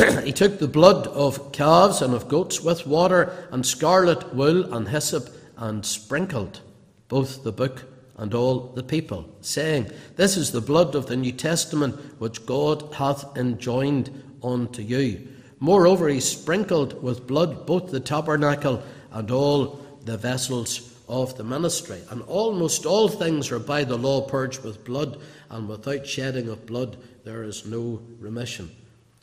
he 0.24 0.32
took 0.32 0.58
the 0.58 0.68
blood 0.68 1.06
of 1.08 1.52
calves 1.52 2.00
and 2.00 2.14
of 2.14 2.28
goats 2.28 2.60
with 2.60 2.86
water 2.86 3.48
and 3.50 3.64
scarlet 3.66 4.34
wool 4.34 4.72
and 4.72 4.88
hyssop 4.88 5.28
and 5.56 5.84
sprinkled 5.84 6.60
both 7.08 7.42
the 7.42 7.52
book 7.52 7.84
and 8.16 8.34
all 8.34 8.68
the 8.74 8.82
people, 8.82 9.28
saying, 9.40 9.90
This 10.16 10.36
is 10.36 10.52
the 10.52 10.60
blood 10.60 10.94
of 10.94 11.06
the 11.06 11.16
New 11.16 11.32
Testament 11.32 11.96
which 12.18 12.46
God 12.46 12.94
hath 12.94 13.36
enjoined 13.36 14.10
unto 14.42 14.82
you. 14.82 15.28
Moreover, 15.58 16.08
he 16.08 16.20
sprinkled 16.20 17.02
with 17.02 17.26
blood 17.26 17.66
both 17.66 17.90
the 17.90 18.00
tabernacle 18.00 18.82
and 19.12 19.30
all 19.30 19.80
the 20.04 20.16
vessels 20.16 20.94
of 21.08 21.36
the 21.36 21.44
ministry. 21.44 22.00
And 22.10 22.22
almost 22.22 22.86
all 22.86 23.08
things 23.08 23.50
are 23.50 23.58
by 23.58 23.84
the 23.84 23.98
law 23.98 24.22
purged 24.22 24.62
with 24.62 24.84
blood, 24.84 25.20
and 25.50 25.68
without 25.68 26.06
shedding 26.06 26.48
of 26.48 26.66
blood 26.66 26.96
there 27.24 27.42
is 27.42 27.66
no 27.66 28.00
remission. 28.18 28.70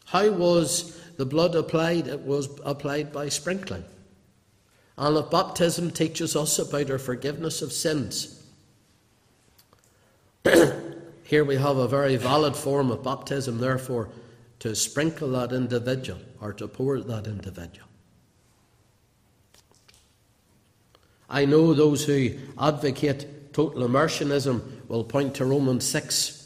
How 0.07 0.29
was 0.29 0.97
the 1.17 1.25
blood 1.25 1.53
applied? 1.53 2.07
It 2.07 2.21
was 2.21 2.47
applied 2.63 3.11
by 3.11 3.27
sprinkling. 3.27 3.83
And 4.97 5.17
if 5.17 5.29
baptism 5.29 5.91
teaches 5.91 6.35
us 6.35 6.57
about 6.57 6.89
our 6.89 6.97
forgiveness 6.97 7.61
of 7.61 7.73
sins, 7.73 8.41
here 11.23 11.43
we 11.43 11.57
have 11.57 11.77
a 11.77 11.89
very 11.89 12.15
valid 12.15 12.55
form 12.55 12.89
of 12.89 13.03
baptism, 13.03 13.59
therefore, 13.59 14.09
to 14.59 14.75
sprinkle 14.75 15.31
that 15.31 15.51
individual 15.51 16.19
or 16.39 16.53
to 16.53 16.69
pour 16.69 17.01
that 17.01 17.27
individual. 17.27 17.87
I 21.29 21.43
know 21.43 21.73
those 21.73 22.05
who 22.05 22.31
advocate 22.57 23.51
total 23.53 23.85
immersionism 23.85 24.87
will 24.87 25.03
point 25.03 25.35
to 25.35 25.45
Romans 25.45 25.85
6 25.85 26.36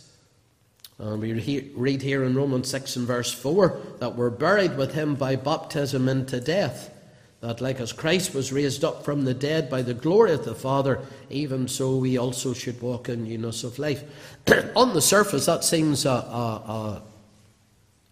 and 1.01 1.19
we 1.19 1.71
read 1.75 2.03
here 2.03 2.23
in 2.23 2.35
Romans 2.35 2.69
6 2.69 2.95
and 2.95 3.07
verse 3.07 3.33
4 3.33 3.75
that 3.99 4.15
we're 4.15 4.29
buried 4.29 4.77
with 4.77 4.93
him 4.93 5.15
by 5.15 5.35
baptism 5.35 6.07
into 6.07 6.39
death. 6.39 6.93
That, 7.39 7.59
like 7.59 7.79
as 7.79 7.91
Christ 7.91 8.35
was 8.35 8.53
raised 8.53 8.83
up 8.83 9.03
from 9.03 9.25
the 9.25 9.33
dead 9.33 9.67
by 9.67 9.81
the 9.81 9.95
glory 9.95 10.31
of 10.31 10.45
the 10.45 10.53
Father, 10.53 10.99
even 11.31 11.67
so 11.67 11.95
we 11.95 12.19
also 12.19 12.53
should 12.53 12.79
walk 12.83 13.09
in 13.09 13.23
newness 13.23 13.63
of 13.63 13.79
life. 13.79 14.03
On 14.75 14.93
the 14.93 15.01
surface, 15.01 15.47
that 15.47 15.63
seems 15.63 16.05
a, 16.05 16.11
a, 16.11 16.13
a 16.13 17.01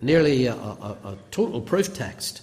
nearly 0.01 0.47
a, 0.47 0.55
a 0.55 1.15
total 1.29 1.61
proof 1.61 1.93
text. 1.93 2.41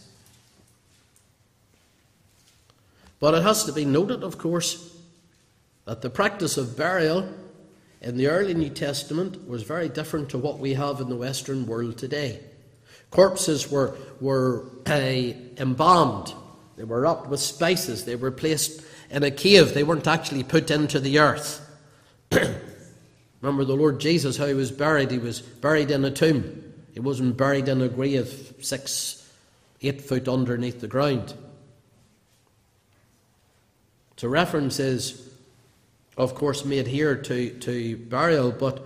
But 3.18 3.34
it 3.34 3.42
has 3.42 3.64
to 3.64 3.72
be 3.72 3.84
noted, 3.84 4.22
of 4.22 4.38
course, 4.38 4.96
that 5.86 6.02
the 6.02 6.10
practice 6.10 6.56
of 6.56 6.76
burial 6.76 7.28
in 8.00 8.16
the 8.16 8.28
early 8.28 8.54
New 8.54 8.70
Testament 8.70 9.48
was 9.48 9.62
very 9.62 9.88
different 9.88 10.30
to 10.30 10.38
what 10.38 10.58
we 10.58 10.74
have 10.74 11.00
in 11.00 11.08
the 11.08 11.16
Western 11.16 11.66
world 11.66 11.98
today. 11.98 12.40
Corpses 13.10 13.70
were, 13.70 13.96
were 14.20 14.64
uh, 14.86 15.32
embalmed, 15.58 16.34
they 16.76 16.84
were 16.84 17.00
wrapped 17.00 17.28
with 17.28 17.40
spices, 17.40 18.04
they 18.04 18.16
were 18.16 18.30
placed 18.30 18.82
in 19.10 19.22
a 19.22 19.30
cave, 19.30 19.72
they 19.72 19.84
weren't 19.84 20.06
actually 20.06 20.42
put 20.42 20.70
into 20.70 21.00
the 21.00 21.18
earth. 21.18 21.62
Remember 23.40 23.64
the 23.64 23.76
Lord 23.76 24.00
Jesus, 24.00 24.36
how 24.36 24.46
he 24.46 24.54
was 24.54 24.70
buried? 24.70 25.10
He 25.10 25.18
was 25.18 25.40
buried 25.40 25.90
in 25.90 26.04
a 26.04 26.10
tomb. 26.10 26.74
He 26.92 27.00
wasn't 27.00 27.36
buried 27.36 27.68
in 27.68 27.80
a 27.80 27.88
grave 27.88 28.54
six, 28.60 29.30
eight 29.82 30.00
foot 30.02 30.28
underneath 30.28 30.80
the 30.80 30.88
ground. 30.88 31.34
So, 34.16 34.28
reference 34.28 34.80
is 34.80 35.25
of 36.16 36.34
course, 36.34 36.64
made 36.64 36.86
here 36.86 37.14
to, 37.14 37.50
to 37.50 37.96
burial, 37.96 38.50
but 38.50 38.82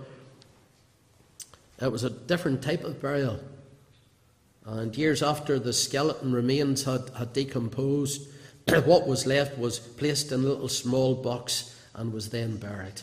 it 1.81 1.91
was 1.91 2.03
a 2.03 2.09
different 2.09 2.61
type 2.61 2.83
of 2.83 3.01
burial. 3.01 3.39
And 4.65 4.95
years 4.95 5.23
after 5.23 5.57
the 5.57 5.73
skeleton 5.73 6.33
remains 6.33 6.83
had, 6.83 7.09
had 7.17 7.33
decomposed, 7.33 8.29
what 8.85 9.07
was 9.07 9.25
left 9.25 9.57
was 9.57 9.79
placed 9.79 10.31
in 10.31 10.41
a 10.41 10.43
little 10.43 10.67
small 10.67 11.15
box 11.15 11.75
and 11.95 12.13
was 12.13 12.29
then 12.29 12.57
buried. 12.57 13.01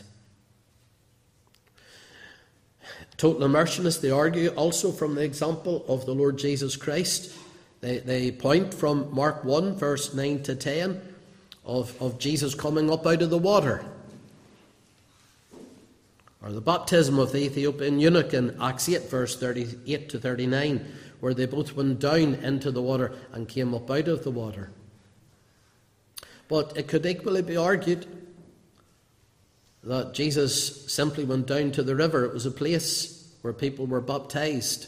Total 3.17 3.47
immersionists, 3.47 3.99
they 3.99 4.11
argue 4.11 4.49
also 4.49 4.91
from 4.91 5.15
the 5.15 5.23
example 5.23 5.83
of 5.89 6.05
the 6.05 6.13
Lord 6.13 6.37
Jesus 6.37 6.77
Christ. 6.77 7.35
They, 7.81 7.97
they 7.97 8.31
point 8.31 8.73
from 8.73 9.13
Mark 9.13 9.43
1, 9.43 9.75
verse 9.75 10.13
9 10.13 10.43
to 10.43 10.55
10, 10.55 11.01
of, 11.65 12.01
of 12.01 12.17
Jesus 12.19 12.55
coming 12.55 12.89
up 12.89 13.05
out 13.05 13.21
of 13.21 13.29
the 13.29 13.37
water 13.37 13.83
or 16.41 16.51
the 16.51 16.61
baptism 16.61 17.19
of 17.19 17.31
the 17.31 17.39
Ethiopian 17.39 17.99
eunuch 17.99 18.33
in 18.33 18.55
Acts 18.61 18.87
8, 18.87 19.09
verse 19.09 19.35
38 19.37 20.09
to 20.09 20.19
39, 20.19 20.85
where 21.19 21.33
they 21.33 21.45
both 21.45 21.75
went 21.75 21.99
down 21.99 22.35
into 22.35 22.71
the 22.71 22.81
water 22.81 23.11
and 23.33 23.47
came 23.47 23.75
up 23.75 23.91
out 23.91 24.07
of 24.07 24.23
the 24.23 24.31
water. 24.31 24.71
But 26.47 26.77
it 26.77 26.87
could 26.87 27.05
equally 27.05 27.41
be 27.41 27.57
argued 27.57 28.07
that 29.83 30.13
Jesus 30.13 30.91
simply 30.91 31.25
went 31.25 31.47
down 31.47 31.71
to 31.71 31.83
the 31.83 31.95
river. 31.95 32.25
It 32.25 32.33
was 32.33 32.45
a 32.45 32.51
place 32.51 33.33
where 33.41 33.53
people 33.53 33.85
were 33.85 34.01
baptized. 34.01 34.87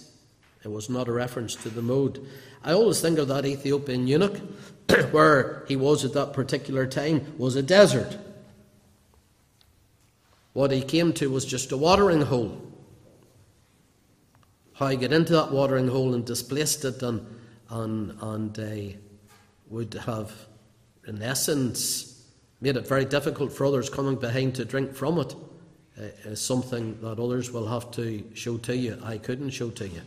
It 0.64 0.70
was 0.70 0.90
not 0.90 1.08
a 1.08 1.14
reference 1.14 1.56
to 1.56 1.70
the 1.70 1.82
mode. 1.82 2.26
I 2.64 2.74
always 2.74 3.02
think 3.02 3.18
of 3.18 3.28
that 3.28 3.46
Ethiopian 3.46 4.08
eunuch, 4.08 4.38
where 5.12 5.66
he 5.68 5.76
was 5.76 6.06
at 6.06 6.14
that 6.14 6.34
particular 6.34 6.88
time, 6.88 7.34
was 7.38 7.56
a 7.56 7.64
desert. 7.64 8.18
What 10.54 10.72
he 10.72 10.82
came 10.82 11.14
to 11.14 11.30
was 11.30 11.46
just 11.46 11.72
a 11.72 11.78
watering 11.78 12.22
hole. 12.22 12.62
How 14.74 14.88
he 14.88 14.98
got 14.98 15.14
into 15.14 15.34
that 15.34 15.52
watering 15.52 15.88
hole 15.88 16.14
and 16.14 16.26
displaced 16.26 16.84
it 16.86 17.02
and, 17.04 17.26
and, 17.70 18.18
and 18.22 18.60
uh, 18.60 18.98
would 19.70 19.94
have, 19.94 20.34
in 21.08 21.22
essence, 21.22 22.26
made 22.60 22.78
it 22.78 22.88
very 22.88 23.06
difficult 23.06 23.54
for 23.54 23.66
others 23.66 23.90
coming 23.90 24.16
behind 24.16 24.56
to 24.56 24.66
drink 24.66 24.94
from 24.94 25.20
it 25.20 25.36
uh, 25.98 26.04
is 26.26 26.42
something 26.42 27.00
that 27.02 27.20
others 27.20 27.52
will 27.52 27.68
have 27.68 27.92
to 27.92 28.24
show 28.34 28.58
to 28.58 28.76
you. 28.76 28.98
I 29.04 29.18
couldn't 29.18 29.52
show 29.52 29.70
to 29.72 29.88
you. 29.88 30.02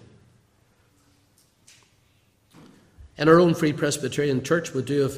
In 3.16 3.28
our 3.28 3.38
own 3.38 3.54
Free 3.54 3.72
Presbyterian 3.72 4.42
Church, 4.42 4.74
we 4.74 4.83
do 4.83 5.02
have, 5.02 5.16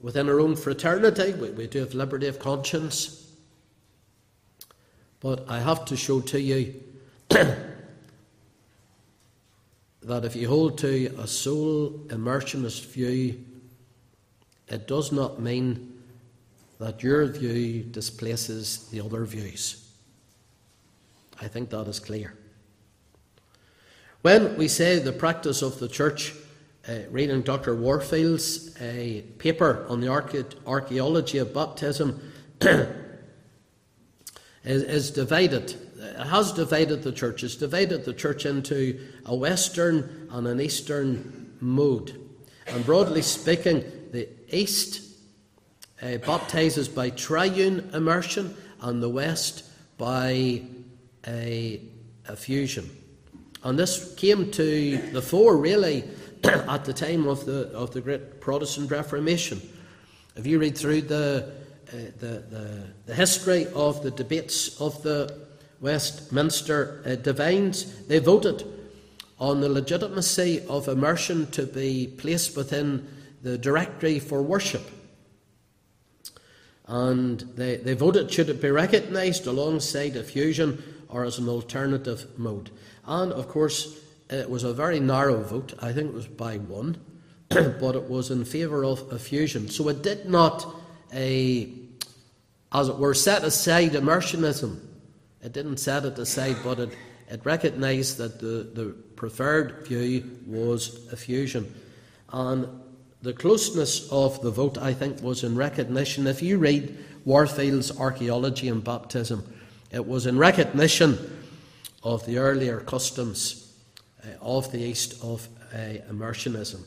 within 0.00 0.28
our 0.28 0.40
own 0.40 0.56
fraternity, 0.56 1.34
we, 1.34 1.50
we 1.50 1.66
do 1.68 1.80
have 1.80 1.94
liberty 1.94 2.26
of 2.26 2.38
conscience. 2.38 3.27
But 5.20 5.48
I 5.48 5.60
have 5.60 5.84
to 5.86 5.96
show 5.96 6.20
to 6.20 6.40
you 6.40 6.74
that 7.28 7.66
if 10.02 10.36
you 10.36 10.48
hold 10.48 10.78
to 10.78 11.06
a 11.18 11.26
sole 11.26 11.90
immersionist 12.08 12.86
view, 12.86 13.44
it 14.68 14.86
does 14.86 15.10
not 15.12 15.40
mean 15.40 15.94
that 16.78 17.02
your 17.02 17.26
view 17.26 17.82
displaces 17.82 18.88
the 18.90 19.00
other 19.00 19.24
views. 19.24 19.84
I 21.40 21.48
think 21.48 21.70
that 21.70 21.88
is 21.88 21.98
clear. 21.98 22.34
When 24.22 24.56
we 24.56 24.68
say 24.68 24.98
the 24.98 25.12
practice 25.12 25.62
of 25.62 25.78
the 25.78 25.88
church, 25.88 26.34
uh, 26.88 27.00
reading 27.10 27.42
Dr. 27.42 27.76
Warfield's 27.76 28.76
uh, 28.80 29.22
paper 29.38 29.86
on 29.88 30.00
the 30.00 30.08
archaeology 30.66 31.38
of 31.38 31.54
baptism, 31.54 32.32
is, 34.68 34.82
is 34.82 35.10
divided. 35.10 35.74
Has 36.22 36.52
divided 36.52 37.02
the 37.02 37.12
church. 37.12 37.42
It's 37.42 37.56
divided 37.56 38.04
the 38.04 38.12
church 38.12 38.46
into 38.46 39.00
a 39.24 39.34
Western 39.34 40.28
and 40.30 40.46
an 40.46 40.60
Eastern 40.60 41.56
mode. 41.60 42.20
And 42.66 42.84
broadly 42.84 43.22
speaking, 43.22 43.82
the 44.12 44.28
East 44.50 45.02
uh, 46.02 46.18
baptizes 46.18 46.86
by 46.88 47.10
triune 47.10 47.90
immersion, 47.92 48.56
and 48.80 49.02
the 49.02 49.08
West 49.08 49.64
by 49.96 50.62
a 51.26 51.80
effusion. 52.28 52.88
And 53.64 53.78
this 53.78 54.14
came 54.14 54.50
to 54.52 54.98
the 55.12 55.22
fore 55.22 55.56
really 55.56 56.04
at 56.44 56.84
the 56.84 56.92
time 56.92 57.26
of 57.26 57.44
the, 57.46 57.68
of 57.70 57.92
the 57.92 58.00
great 58.00 58.40
Protestant 58.40 58.90
Reformation. 58.90 59.60
If 60.36 60.46
you 60.46 60.60
read 60.60 60.78
through 60.78 61.02
the, 61.02 61.52
the, 61.90 62.44
the, 62.50 62.84
the, 63.06 63.14
history 63.14 63.66
of 63.74 64.02
the 64.02 64.10
debates 64.10 64.80
of 64.80 65.02
the 65.02 65.46
Westminster 65.80 67.02
uh, 67.06 67.14
divines, 67.14 68.06
they 68.06 68.18
voted 68.18 68.64
on 69.38 69.60
the 69.60 69.68
legitimacy 69.68 70.64
of 70.68 70.88
immersion 70.88 71.50
to 71.52 71.64
be 71.64 72.12
placed 72.18 72.56
within 72.56 73.06
the 73.42 73.56
directory 73.56 74.18
for 74.18 74.42
worship. 74.42 74.90
And 76.86 77.40
they, 77.54 77.76
they 77.76 77.94
voted 77.94 78.32
should 78.32 78.48
it 78.48 78.60
be 78.60 78.70
recognised 78.70 79.46
alongside 79.46 80.16
effusion 80.16 80.82
or 81.08 81.24
as 81.24 81.38
an 81.38 81.48
alternative 81.48 82.26
mode. 82.38 82.70
And 83.06 83.32
of 83.32 83.48
course, 83.48 83.98
it 84.30 84.48
was 84.48 84.64
a 84.64 84.74
very 84.74 85.00
narrow 85.00 85.42
vote. 85.42 85.74
I 85.80 85.92
think 85.92 86.08
it 86.08 86.14
was 86.14 86.26
by 86.26 86.58
one, 86.58 86.96
but 87.48 87.94
it 87.94 88.08
was 88.08 88.30
in 88.30 88.44
favour 88.44 88.84
of 88.84 89.12
effusion. 89.12 89.68
So 89.68 89.88
it 89.88 90.02
did 90.02 90.28
not, 90.28 90.66
a, 91.12 91.72
as 92.72 92.88
it 92.88 92.98
were, 92.98 93.14
set 93.14 93.44
aside 93.44 93.92
immersionism. 93.92 94.80
It 95.42 95.52
didn't 95.52 95.78
set 95.78 96.04
it 96.04 96.18
aside, 96.18 96.56
but 96.64 96.78
it, 96.78 96.90
it 97.30 97.40
recognised 97.44 98.18
that 98.18 98.40
the, 98.40 98.70
the 98.74 98.94
preferred 99.16 99.86
view 99.86 100.38
was 100.46 101.12
effusion. 101.12 101.74
And 102.32 102.68
the 103.22 103.32
closeness 103.32 104.10
of 104.12 104.40
the 104.42 104.50
vote, 104.50 104.78
I 104.78 104.92
think, 104.92 105.22
was 105.22 105.44
in 105.44 105.56
recognition. 105.56 106.26
If 106.26 106.42
you 106.42 106.58
read 106.58 106.96
Warfield's 107.24 107.98
Archaeology 107.98 108.68
and 108.68 108.84
Baptism, 108.84 109.44
it 109.90 110.06
was 110.06 110.26
in 110.26 110.38
recognition 110.38 111.18
of 112.02 112.24
the 112.26 112.38
earlier 112.38 112.80
customs 112.80 113.72
uh, 114.22 114.28
of 114.40 114.70
the 114.70 114.78
East 114.78 115.22
of 115.22 115.48
uh, 115.72 115.76
immersionism. 116.10 116.82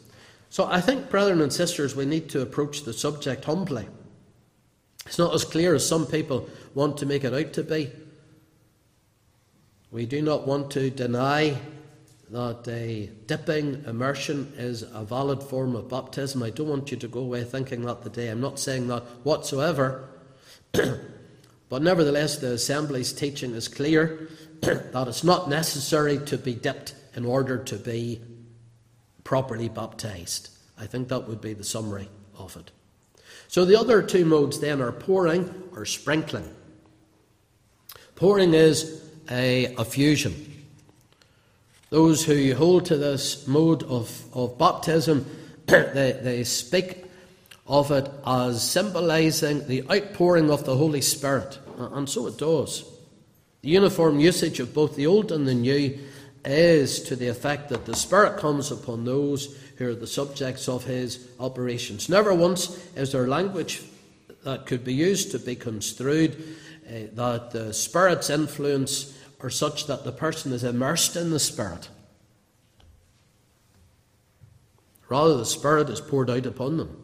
So 0.50 0.66
I 0.66 0.82
think, 0.82 1.10
brethren 1.10 1.42
and 1.42 1.52
sisters, 1.52 1.96
we 1.96 2.06
need 2.06 2.30
to 2.30 2.42
approach 2.42 2.84
the 2.84 2.94
subject 2.94 3.46
humbly. 3.46 3.88
It's 5.12 5.20
not 5.20 5.36
as 5.36 5.44
clear 5.44 5.76
as 5.76 5.86
some 5.86 6.08
people 6.08 6.48
want 6.74 7.00
to 7.00 7.06
make 7.06 7.26
it 7.26 7.34
out 7.34 7.52
to 7.56 7.64
be. 7.64 7.92
We 9.92 10.06
do 10.06 10.22
not 10.22 10.48
want 10.48 10.72
to 10.72 10.90
deny 10.90 11.58
that 12.30 12.66
a 12.70 13.10
dipping 13.28 13.84
immersion 13.86 14.54
is 14.56 14.84
a 14.84 15.04
valid 15.04 15.44
form 15.44 15.76
of 15.76 15.90
baptism. 15.90 16.42
I 16.42 16.50
don't 16.50 16.70
want 16.70 16.92
you 16.92 16.98
to 16.98 17.10
go 17.10 17.20
away 17.20 17.44
thinking 17.44 17.82
that 17.82 18.04
today. 18.04 18.30
I'm 18.30 18.40
not 18.40 18.58
saying 18.58 18.88
that 18.88 19.04
whatsoever. 19.26 20.08
but 20.72 21.82
nevertheless, 21.82 22.38
the 22.38 22.54
Assembly's 22.54 23.12
teaching 23.12 23.54
is 23.54 23.68
clear 23.68 24.30
that 24.62 25.08
it's 25.10 25.26
not 25.26 25.50
necessary 25.50 26.20
to 26.20 26.38
be 26.38 26.56
dipped 26.56 26.96
in 27.16 27.26
order 27.26 27.58
to 27.58 27.76
be 27.76 28.22
properly 29.26 29.68
baptized. 29.68 30.52
I 30.80 30.86
think 30.86 31.10
that 31.10 31.28
would 31.28 31.42
be 31.42 31.52
the 31.52 31.66
summary 31.66 32.08
of 32.38 32.56
it. 32.56 32.72
So 33.52 33.66
the 33.66 33.78
other 33.78 34.02
two 34.02 34.24
modes 34.24 34.62
then 34.62 34.82
are 34.82 34.94
pouring 34.94 35.54
or 35.76 35.84
sprinkling. 35.84 36.50
Pouring 38.16 38.54
is 38.54 39.04
a 39.30 39.76
effusion. 39.78 40.64
Those 41.90 42.24
who 42.24 42.56
hold 42.56 42.86
to 42.86 42.96
this 42.96 43.46
mode 43.48 43.84
of, 43.84 44.24
of 44.34 44.58
baptism, 44.58 45.26
they, 45.66 46.18
they 46.24 46.46
speak 46.46 47.04
of 47.68 47.92
it 47.92 48.10
as 48.26 48.64
symbolizing 48.64 49.68
the 49.68 49.84
outpouring 49.92 50.50
of 50.50 50.64
the 50.64 50.78
Holy 50.78 51.02
Spirit. 51.02 51.60
And 51.78 52.08
so 52.08 52.28
it 52.28 52.38
does. 52.38 52.86
The 53.64 53.70
uniform 53.70 54.22
usage 54.22 54.62
of 54.62 54.74
both 54.74 54.96
the 54.96 55.08
Old 55.08 55.30
and 55.30 55.46
the 55.46 55.54
New 55.54 56.00
is 56.46 57.02
to 57.02 57.18
the 57.18 57.28
effect 57.28 57.68
that 57.68 57.86
the 57.86 57.98
Spirit 57.98 58.40
comes 58.40 58.72
upon 58.72 59.04
those 59.04 59.61
who 59.82 59.90
are 59.90 59.96
the 59.96 60.08
subjects 60.08 60.70
of 60.70 60.86
His 60.86 61.28
operations. 61.40 62.08
Never 62.08 62.34
once 62.34 62.80
is 62.96 63.12
there 63.12 63.28
language 63.28 63.82
that 64.44 64.66
could 64.66 64.84
be 64.84 64.94
used 64.94 65.32
to 65.32 65.40
be 65.40 65.56
construed 65.56 66.36
uh, 66.88 67.08
that 67.14 67.52
the 67.52 67.74
Spirit's 67.74 68.30
influence 68.30 69.18
are 69.40 69.50
such 69.50 69.88
that 69.88 70.04
the 70.04 70.12
person 70.12 70.54
is 70.54 70.64
immersed 70.64 71.16
in 71.16 71.32
the 71.32 71.40
Spirit. 71.40 71.90
Rather, 75.10 75.36
the 75.38 75.46
Spirit 75.46 75.90
is 75.90 76.00
poured 76.00 76.30
out 76.30 76.46
upon 76.46 76.78
them. 76.78 76.98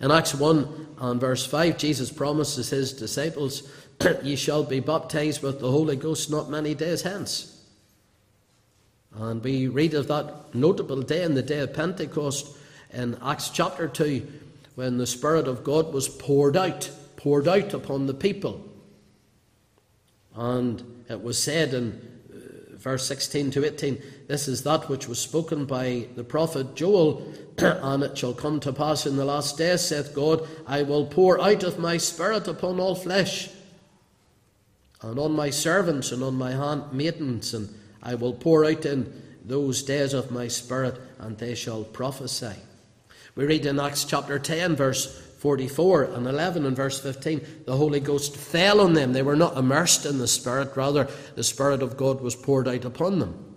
In 0.00 0.10
Acts 0.10 0.34
1 0.34 0.96
and 0.98 1.20
verse 1.20 1.44
5, 1.46 1.78
Jesus 1.78 2.10
promises 2.10 2.70
his 2.70 2.92
disciples 2.92 3.68
ye 4.22 4.36
shall 4.36 4.64
be 4.64 4.80
baptized 4.80 5.42
with 5.42 5.60
the 5.60 5.70
Holy 5.70 5.96
Ghost 5.96 6.30
not 6.30 6.50
many 6.50 6.74
days 6.74 7.02
hence. 7.02 7.53
And 9.14 9.42
we 9.42 9.68
read 9.68 9.94
of 9.94 10.08
that 10.08 10.54
notable 10.54 11.02
day 11.02 11.22
in 11.22 11.34
the 11.34 11.42
day 11.42 11.60
of 11.60 11.72
Pentecost 11.72 12.56
in 12.92 13.16
Acts 13.22 13.48
chapter 13.48 13.86
2 13.88 14.26
when 14.74 14.98
the 14.98 15.06
Spirit 15.06 15.46
of 15.46 15.62
God 15.62 15.92
was 15.92 16.08
poured 16.08 16.56
out, 16.56 16.90
poured 17.16 17.46
out 17.46 17.72
upon 17.72 18.06
the 18.06 18.14
people. 18.14 18.68
And 20.34 21.04
it 21.08 21.22
was 21.22 21.40
said 21.40 21.74
in 21.74 21.92
uh, 22.32 22.76
verse 22.76 23.06
16 23.06 23.52
to 23.52 23.64
18 23.64 24.02
this 24.26 24.48
is 24.48 24.62
that 24.62 24.88
which 24.88 25.06
was 25.06 25.18
spoken 25.18 25.64
by 25.64 26.06
the 26.16 26.24
prophet 26.24 26.74
Joel, 26.74 27.32
and 27.58 28.02
it 28.02 28.16
shall 28.16 28.32
come 28.32 28.58
to 28.60 28.72
pass 28.72 29.06
in 29.06 29.16
the 29.16 29.24
last 29.24 29.58
days, 29.58 29.82
saith 29.82 30.14
God, 30.14 30.48
I 30.66 30.82
will 30.82 31.06
pour 31.06 31.40
out 31.40 31.62
of 31.62 31.78
my 31.78 31.98
Spirit 31.98 32.48
upon 32.48 32.80
all 32.80 32.94
flesh 32.94 33.50
and 35.02 35.18
on 35.18 35.32
my 35.32 35.50
servants 35.50 36.10
and 36.10 36.22
on 36.22 36.34
my 36.34 36.52
handmaidens, 36.52 37.52
and 37.52 37.68
I 38.04 38.14
will 38.14 38.34
pour 38.34 38.64
out 38.64 38.84
in 38.84 39.22
those 39.44 39.82
days 39.82 40.12
of 40.12 40.30
my 40.30 40.48
spirit, 40.48 41.00
and 41.18 41.36
they 41.38 41.54
shall 41.54 41.84
prophesy. 41.84 42.54
We 43.34 43.44
read 43.46 43.66
in 43.66 43.80
Acts 43.80 44.04
chapter 44.04 44.38
10, 44.38 44.76
verse 44.76 45.20
44 45.38 46.04
and 46.04 46.26
11 46.26 46.64
and 46.64 46.76
verse 46.76 47.00
15, 47.00 47.64
the 47.66 47.76
Holy 47.76 48.00
Ghost 48.00 48.36
fell 48.36 48.80
on 48.80 48.94
them. 48.94 49.12
They 49.12 49.22
were 49.22 49.36
not 49.36 49.58
immersed 49.58 50.06
in 50.06 50.18
the 50.18 50.28
Spirit, 50.28 50.76
rather, 50.76 51.08
the 51.34 51.44
Spirit 51.44 51.82
of 51.82 51.96
God 51.96 52.20
was 52.20 52.34
poured 52.34 52.68
out 52.68 52.84
upon 52.84 53.18
them. 53.18 53.54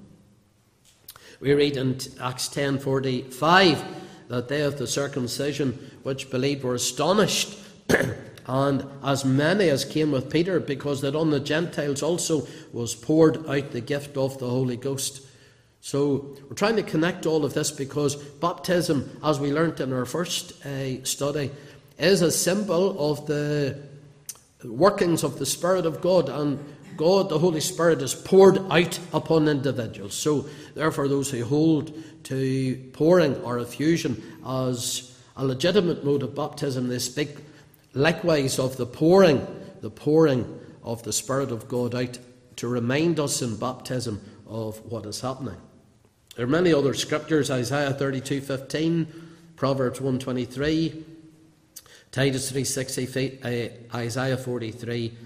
We 1.40 1.54
read 1.54 1.78
in 1.78 1.98
Acts 2.20 2.48
10 2.50 2.80
45 2.80 3.84
that 4.28 4.48
they 4.48 4.64
of 4.64 4.78
the 4.78 4.88
circumcision 4.88 5.92
which 6.04 6.30
believed 6.30 6.64
were 6.64 6.74
astonished 6.74 7.58
and 8.48 8.86
as 9.04 9.26
many 9.26 9.70
as 9.70 9.84
came 9.84 10.12
with 10.12 10.30
Peter, 10.30 10.60
because 10.60 11.02
that 11.02 11.16
on 11.16 11.32
the 11.32 11.40
Gentiles 11.40 12.02
also 12.02 12.48
was 12.72 12.96
poured 12.96 13.46
out 13.48 13.72
the 13.72 13.82
gift 13.82 14.16
of 14.16 14.40
the 14.40 14.50
Holy 14.50 14.78
Ghost. 14.78 15.22
So 15.82 16.38
we're 16.50 16.56
trying 16.56 16.78
to 16.78 16.84
connect 16.84 17.26
all 17.26 17.46
of 17.46 17.54
this 17.54 17.72
because 17.72 18.16
baptism, 18.16 19.20
as 19.24 19.40
we 19.40 19.52
learnt 19.52 19.80
in 19.80 19.92
our 19.92 20.06
first 20.06 20.66
uh, 20.66 21.04
study, 21.04 21.52
is 21.98 22.22
a 22.22 22.32
symbol 22.32 23.12
of 23.12 23.28
the 23.28 23.78
workings 24.64 25.24
of 25.24 25.40
the 25.40 25.46
Spirit 25.46 25.86
of 25.86 26.02
God, 26.02 26.30
and 26.30 26.64
God, 26.96 27.30
the 27.30 27.40
Holy 27.40 27.62
Spirit, 27.62 28.02
is 28.02 28.16
poured 28.16 28.60
out 28.72 29.00
upon 29.14 29.48
individuals. 29.48 30.14
So, 30.14 30.48
therefore, 30.74 31.08
those 31.08 31.30
who 31.30 31.46
hold 31.46 31.94
to 32.26 32.90
pouring 32.94 33.36
or 33.44 33.60
effusion 33.60 34.22
as 34.46 35.16
a 35.36 35.46
legitimate 35.46 36.04
mode 36.04 36.24
of 36.24 36.34
baptism, 36.34 36.88
they 36.88 37.00
speak 37.00 37.38
Likewise, 37.94 38.60
of 38.60 38.78
the 38.78 38.86
pouring, 38.86 39.46
the 39.82 39.90
pouring 39.90 40.60
of 40.84 41.04
the 41.04 41.14
Spirit 41.14 41.52
of 41.52 41.68
God 41.68 41.96
out 41.96 42.20
to 42.58 42.68
remind 42.68 43.20
us 43.20 43.42
in 43.42 43.58
baptism 43.58 44.22
of 44.48 44.80
what 44.86 45.06
is 45.06 45.22
happening. 45.22 45.58
There 46.36 46.46
are 46.46 46.50
many 46.50 46.74
other 46.74 46.94
scriptures 46.94 47.50
Isaiah 47.50 47.94
32 47.94 48.42
15, 48.42 49.08
Proverbs 49.56 50.00
123, 50.00 51.06
Titus 52.12 52.52
360, 52.52 53.40
uh, 53.44 53.98
Isaiah 53.98 54.38
43, 54.38 55.18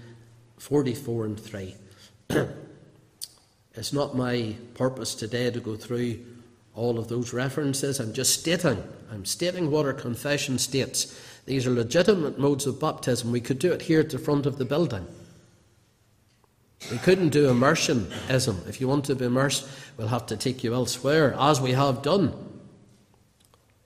44 0.58 1.24
and 1.24 1.40
3. 1.40 1.76
it's 3.74 3.92
not 3.92 4.16
my 4.16 4.56
purpose 4.74 5.14
today 5.14 5.50
to 5.50 5.60
go 5.60 5.76
through 5.76 6.24
all 6.74 6.98
of 6.98 7.08
those 7.08 7.32
references. 7.32 8.00
I'm 8.00 8.12
just 8.12 8.40
stating, 8.40 8.82
I'm 9.10 9.24
stating 9.24 9.70
what 9.70 9.86
our 9.86 9.92
confession 9.92 10.58
states. 10.58 11.18
These 11.44 11.66
are 11.66 11.70
legitimate 11.70 12.38
modes 12.38 12.66
of 12.66 12.80
baptism. 12.80 13.32
We 13.32 13.40
could 13.40 13.58
do 13.58 13.72
it 13.72 13.82
here 13.82 14.00
at 14.00 14.10
the 14.10 14.18
front 14.18 14.46
of 14.46 14.58
the 14.58 14.64
building. 14.64 15.06
We 16.90 16.98
couldn't 16.98 17.28
do 17.28 17.48
immersionism. 17.48 18.66
If 18.68 18.80
you 18.80 18.88
want 18.88 19.04
to 19.06 19.14
be 19.14 19.26
immersed, 19.26 19.68
we'll 19.96 20.08
have 20.08 20.26
to 20.26 20.36
take 20.36 20.64
you 20.64 20.74
elsewhere, 20.74 21.34
as 21.38 21.60
we 21.60 21.72
have 21.72 22.02
done. 22.02 22.32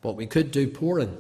But 0.01 0.17
we 0.17 0.27
could 0.27 0.51
do 0.51 0.69
pouring 0.69 1.17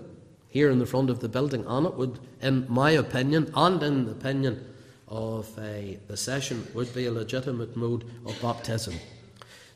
here 0.49 0.71
in 0.71 0.79
the 0.79 0.87
front 0.87 1.11
of 1.11 1.21
the 1.21 1.29
building, 1.29 1.65
and 1.67 1.87
it 1.87 1.95
would, 1.95 2.19
in 2.41 2.65
my 2.69 2.93
opinion, 2.93 3.53
and 3.55 3.83
in 3.83 4.07
the 4.07 4.13
opinion 4.13 4.65
of 5.09 5.59
uh, 5.59 5.99
the 6.07 6.17
session, 6.17 6.67
would 6.73 6.95
be 6.95 7.07
a 7.07 7.13
legitimate 7.13 7.77
mode 7.77 8.05
of 8.25 8.41
baptism. 8.41 8.95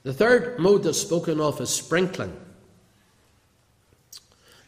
The 0.02 0.12
third 0.14 0.58
mode 0.58 0.82
that's 0.82 1.00
spoken 1.00 1.40
of 1.40 1.60
is 1.60 1.70
sprinkling. 1.70 2.34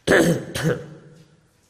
and 0.07 0.87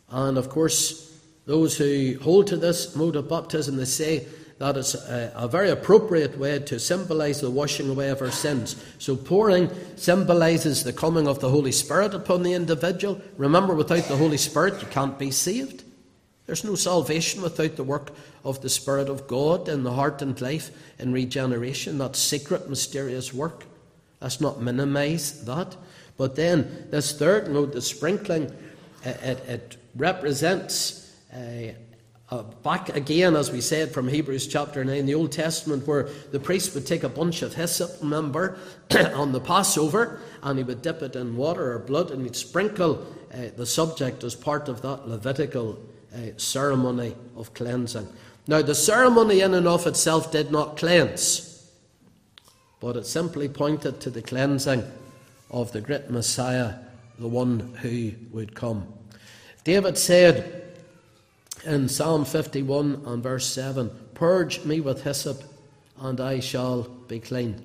of 0.10 0.50
course, 0.50 1.18
those 1.46 1.78
who 1.78 2.18
hold 2.22 2.48
to 2.48 2.58
this 2.58 2.96
mode 2.96 3.16
of 3.16 3.30
baptism, 3.30 3.78
they 3.78 3.86
say 3.86 4.28
that 4.60 4.78
it's 4.78 4.96
a, 4.96 5.32
a, 5.36 5.48
very 5.48 5.70
appropriate 5.70 6.38
way 6.38 6.60
to 6.60 6.80
symbolize 6.80 7.42
the 7.42 7.50
washing 7.50 7.90
away 7.90 8.10
of 8.10 8.22
our 8.22 8.32
sins. 8.32 8.76
So, 8.98 9.16
pouring 9.16 9.70
symbolizes 9.96 10.84
the 10.84 10.94
coming 10.94 11.28
of 11.28 11.40
the 11.40 11.50
Holy 11.50 11.72
Spirit 11.72 12.14
upon 12.14 12.44
the 12.44 12.54
individual. 12.54 13.20
Remember, 13.38 13.74
without 13.74 14.04
the 14.06 14.18
Holy 14.18 14.38
Spirit, 14.38 14.82
you 14.82 14.88
can't 14.88 15.20
be 15.20 15.32
saved. 15.32 15.83
There's 16.46 16.64
no 16.64 16.76
salvation 16.76 17.42
without 17.42 17.78
the 17.78 17.84
work 17.84 18.12
of 18.44 18.62
the 18.62 18.70
Spirit 18.70 19.08
of 19.08 19.28
God 19.28 19.70
in 19.70 19.84
the 19.84 19.94
heart 19.94 20.22
and 20.22 20.40
life 20.42 20.72
in 21.00 21.14
regeneration, 21.14 21.98
that 22.00 22.16
secret, 22.16 22.70
mysterious 22.70 23.34
work. 23.34 23.66
Let's 24.20 24.42
not 24.42 24.62
minimize 24.62 25.46
that. 25.46 25.76
But 26.18 26.36
then, 26.36 26.88
this 26.90 27.18
third 27.18 27.50
note, 27.50 27.74
the 27.74 27.82
sprinkling, 27.82 28.54
it, 29.04 29.40
it 29.48 29.78
represents 29.96 31.16
uh, 31.34 31.74
uh, 32.30 32.44
back 32.64 32.90
again, 32.90 33.36
as 33.36 33.52
we 33.52 33.62
said 33.62 33.92
from 33.92 34.08
Hebrews 34.08 34.48
chapter 34.48 34.84
9, 34.84 35.06
the 35.06 35.14
Old 35.14 35.32
Testament, 35.32 35.88
where 35.88 36.10
the 36.32 36.40
priest 36.40 36.74
would 36.74 36.88
take 36.88 37.04
a 37.04 37.10
bunch 37.10 37.42
of 37.42 37.54
hyssop, 37.54 37.92
remember, 38.02 38.58
on 39.14 39.32
the 39.32 39.40
Passover, 39.40 40.20
and 40.42 40.58
he 40.58 40.64
would 40.64 40.82
dip 40.82 41.02
it 41.02 41.16
in 41.16 41.36
water 41.36 41.74
or 41.74 41.80
blood, 41.80 42.12
and 42.12 42.24
he'd 42.24 42.36
sprinkle 42.36 43.06
uh, 43.34 43.50
the 43.56 43.66
subject 43.66 44.24
as 44.24 44.36
part 44.36 44.68
of 44.68 44.82
that 44.82 45.08
Levitical 45.08 45.80
uh, 46.14 46.38
ceremony 46.38 47.16
of 47.36 47.54
cleansing. 47.54 48.08
Now, 48.48 48.62
the 48.62 48.76
ceremony 48.76 49.42
in 49.42 49.54
and 49.54 49.68
of 49.68 49.88
itself 49.88 50.32
did 50.32 50.52
not 50.52 50.78
cleanse, 50.78 51.70
but 52.80 52.98
it 52.98 53.06
simply 53.06 53.48
pointed 53.48 54.02
to 54.02 54.10
the 54.10 54.22
cleansing 54.22 54.84
of 55.50 55.72
the 55.72 55.82
great 55.82 56.10
Messiah, 56.10 56.76
the 57.18 57.28
one 57.28 57.76
who 57.82 58.12
would 58.32 58.56
come. 58.56 58.92
David 59.64 59.98
said 59.98 60.64
in 61.66 61.88
Psalm 61.88 62.26
51 62.26 63.04
and 63.06 63.24
verse 63.24 63.48
7 63.48 63.90
Purge 64.14 64.66
me 64.66 64.82
with 64.82 65.04
hyssop, 65.04 65.42
and 66.00 66.20
I 66.20 66.40
shall 66.40 66.84
be 66.84 67.20
clean. 67.20 67.62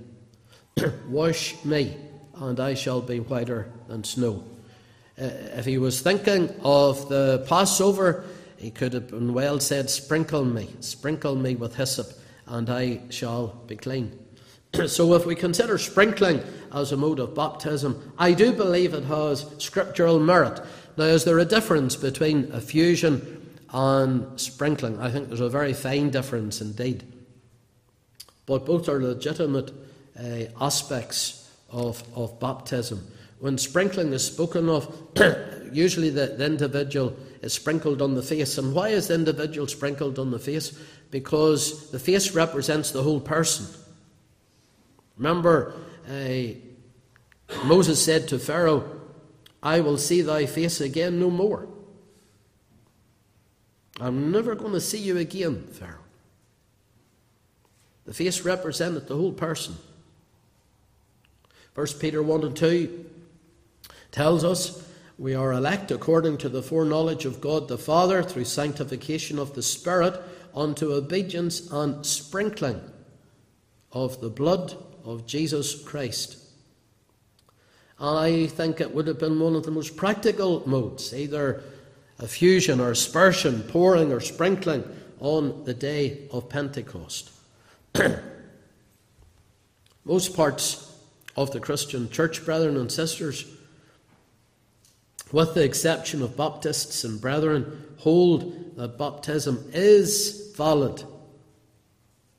Wash 1.09 1.63
me, 1.65 1.97
and 2.37 2.61
I 2.61 2.75
shall 2.75 3.01
be 3.01 3.19
whiter 3.19 3.71
than 3.89 4.05
snow. 4.05 4.45
Uh, 5.21 5.25
if 5.57 5.65
he 5.65 5.79
was 5.79 6.01
thinking 6.01 6.55
of 6.63 7.09
the 7.09 7.45
Passover, 7.49 8.25
he 8.59 8.71
could 8.73 8.93
have 8.93 9.09
been 9.09 9.33
well 9.33 9.61
said, 9.61 9.89
Sprinkle 9.89 10.45
me, 10.45 10.69
sprinkle 10.81 11.37
me 11.37 11.55
with 11.55 11.77
hyssop, 11.77 12.09
and 12.47 12.69
I 12.69 13.01
shall 13.09 13.49
be 13.67 13.77
clean. 13.77 14.19
so, 14.89 15.15
if 15.15 15.25
we 15.25 15.35
consider 15.35 15.79
sprinkling 15.79 16.43
as 16.75 16.91
a 16.91 16.97
mode 16.97 17.21
of 17.21 17.35
baptism, 17.35 18.13
I 18.19 18.33
do 18.33 18.53
believe 18.53 18.95
it 18.95 19.05
has 19.05 19.47
scriptural 19.59 20.19
merit. 20.19 20.61
Now, 20.97 21.05
is 21.05 21.25
there 21.25 21.39
a 21.39 21.45
difference 21.45 21.95
between 21.95 22.51
effusion 22.53 23.57
and 23.73 24.39
sprinkling? 24.39 24.99
I 24.99 25.11
think 25.11 25.29
there's 25.29 25.41
a 25.41 25.49
very 25.49 25.73
fine 25.73 26.11
difference 26.11 26.61
indeed. 26.61 27.05
But 28.45 28.67
both 28.67 28.89
are 28.89 29.01
legitimate 29.01 29.71
uh, 30.19 30.47
aspects 30.61 31.49
of, 31.71 32.03
of 32.17 32.41
baptism. 32.41 33.07
When 33.39 33.57
sprinkling 33.57 34.13
is 34.13 34.25
spoken 34.25 34.69
of, 34.69 34.93
usually 35.73 36.11
the, 36.11 36.27
the 36.27 36.47
individual 36.47 37.17
is 37.43 37.53
sprinkled 37.53 38.03
on 38.03 38.15
the 38.15 38.23
face. 38.23 38.59
And 38.59 38.75
why 38.75 38.89
is 38.89 39.09
the 39.09 39.15
individual 39.15 39.67
sprinkled 39.67 40.19
on 40.19 40.31
the 40.31 40.39
face? 40.39 40.79
Because 41.11 41.91
the 41.91 41.99
face 41.99 42.33
represents 42.33 42.91
the 42.91 43.03
whole 43.03 43.21
person. 43.21 43.67
Remember, 45.17 45.75
uh, 46.09 46.55
Moses 47.65 48.03
said 48.03 48.29
to 48.29 48.39
Pharaoh, 48.39 48.99
I 49.63 49.81
will 49.81 49.99
see 49.99 50.23
thy 50.23 50.47
face 50.47 50.81
again 50.81 51.19
no 51.19 51.31
more. 51.31 51.69
I'm 54.01 54.31
never 54.31 54.55
going 54.55 54.73
to 54.73 54.81
see 54.81 54.99
you 54.99 55.19
again, 55.19 55.67
Pharaoh. 55.73 56.05
The 58.05 58.15
face 58.15 58.43
represented 58.43 59.09
the 59.09 59.17
whole 59.17 59.33
person. 59.33 59.77
First 61.75 62.01
Peter 62.01 62.23
1 62.23 62.45
and 62.45 62.57
2 62.57 63.07
tells 64.11 64.45
us 64.45 64.88
we 65.19 65.35
are 65.35 65.53
elect 65.53 65.91
according 65.91 66.39
to 66.39 66.49
the 66.49 66.63
foreknowledge 66.63 67.25
of 67.25 67.41
God 67.41 67.67
the 67.67 67.77
Father 67.77 68.23
through 68.23 68.45
sanctification 68.45 69.39
of 69.39 69.55
the 69.55 69.63
Spirit 69.63 70.15
unto 70.55 70.93
obedience 70.93 71.71
and 71.73 72.07
sprinkling 72.07 72.81
of 73.91 74.21
the 74.21 74.31
blood 74.31 74.77
of 75.05 75.27
Jesus 75.27 75.83
Christ. 75.83 76.39
I 78.01 78.47
think 78.47 78.81
it 78.81 78.95
would 78.95 79.09
have 79.09 79.19
been 79.19 79.41
one 79.41 79.57
of 79.57 79.65
the 79.65 79.73
most 79.73 79.97
practical 79.97 80.63
modes, 80.69 81.13
either 81.13 81.65
effusion 82.21 82.79
or 82.79 82.93
aspersion, 82.93 83.65
pouring 83.65 84.13
or 84.13 84.21
sprinkling 84.21 84.85
on 85.19 85.65
the 85.65 85.75
day 85.75 86.29
of 86.31 86.49
Pentecost. 86.49 87.33
Most 90.05 90.37
parts 90.37 90.97
of 91.37 91.51
the 91.51 91.59
Christian 91.59 92.09
church, 92.09 92.45
brethren 92.45 92.77
and 92.77 92.91
sisters, 92.91 93.45
with 95.33 95.55
the 95.55 95.65
exception 95.65 96.23
of 96.23 96.37
Baptists 96.37 97.05
and 97.05 97.21
brethren, 97.21 97.85
hold 97.99 98.77
that 98.77 98.99
baptism 98.99 99.71
is 99.73 100.53
valid 100.57 101.03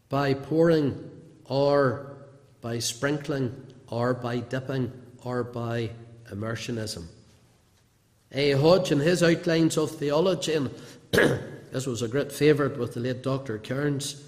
by 0.09 0.33
pouring 0.33 1.09
or 1.45 2.17
by 2.61 2.79
sprinkling 2.79 3.55
or 3.87 4.13
by 4.13 4.39
dipping 4.39 4.91
or 5.23 5.43
by 5.43 5.89
immersionism. 6.31 7.05
A. 8.31 8.51
Hodge, 8.51 8.91
in 8.91 8.99
his 8.99 9.23
outlines 9.23 9.77
of 9.77 9.91
theology, 9.91 10.53
and 10.53 10.69
this 11.11 11.85
was 11.85 12.01
a 12.01 12.07
great 12.07 12.31
favourite 12.31 12.77
with 12.77 12.93
the 12.93 12.99
late 12.99 13.23
Dr. 13.23 13.57
Cairns, 13.57 14.23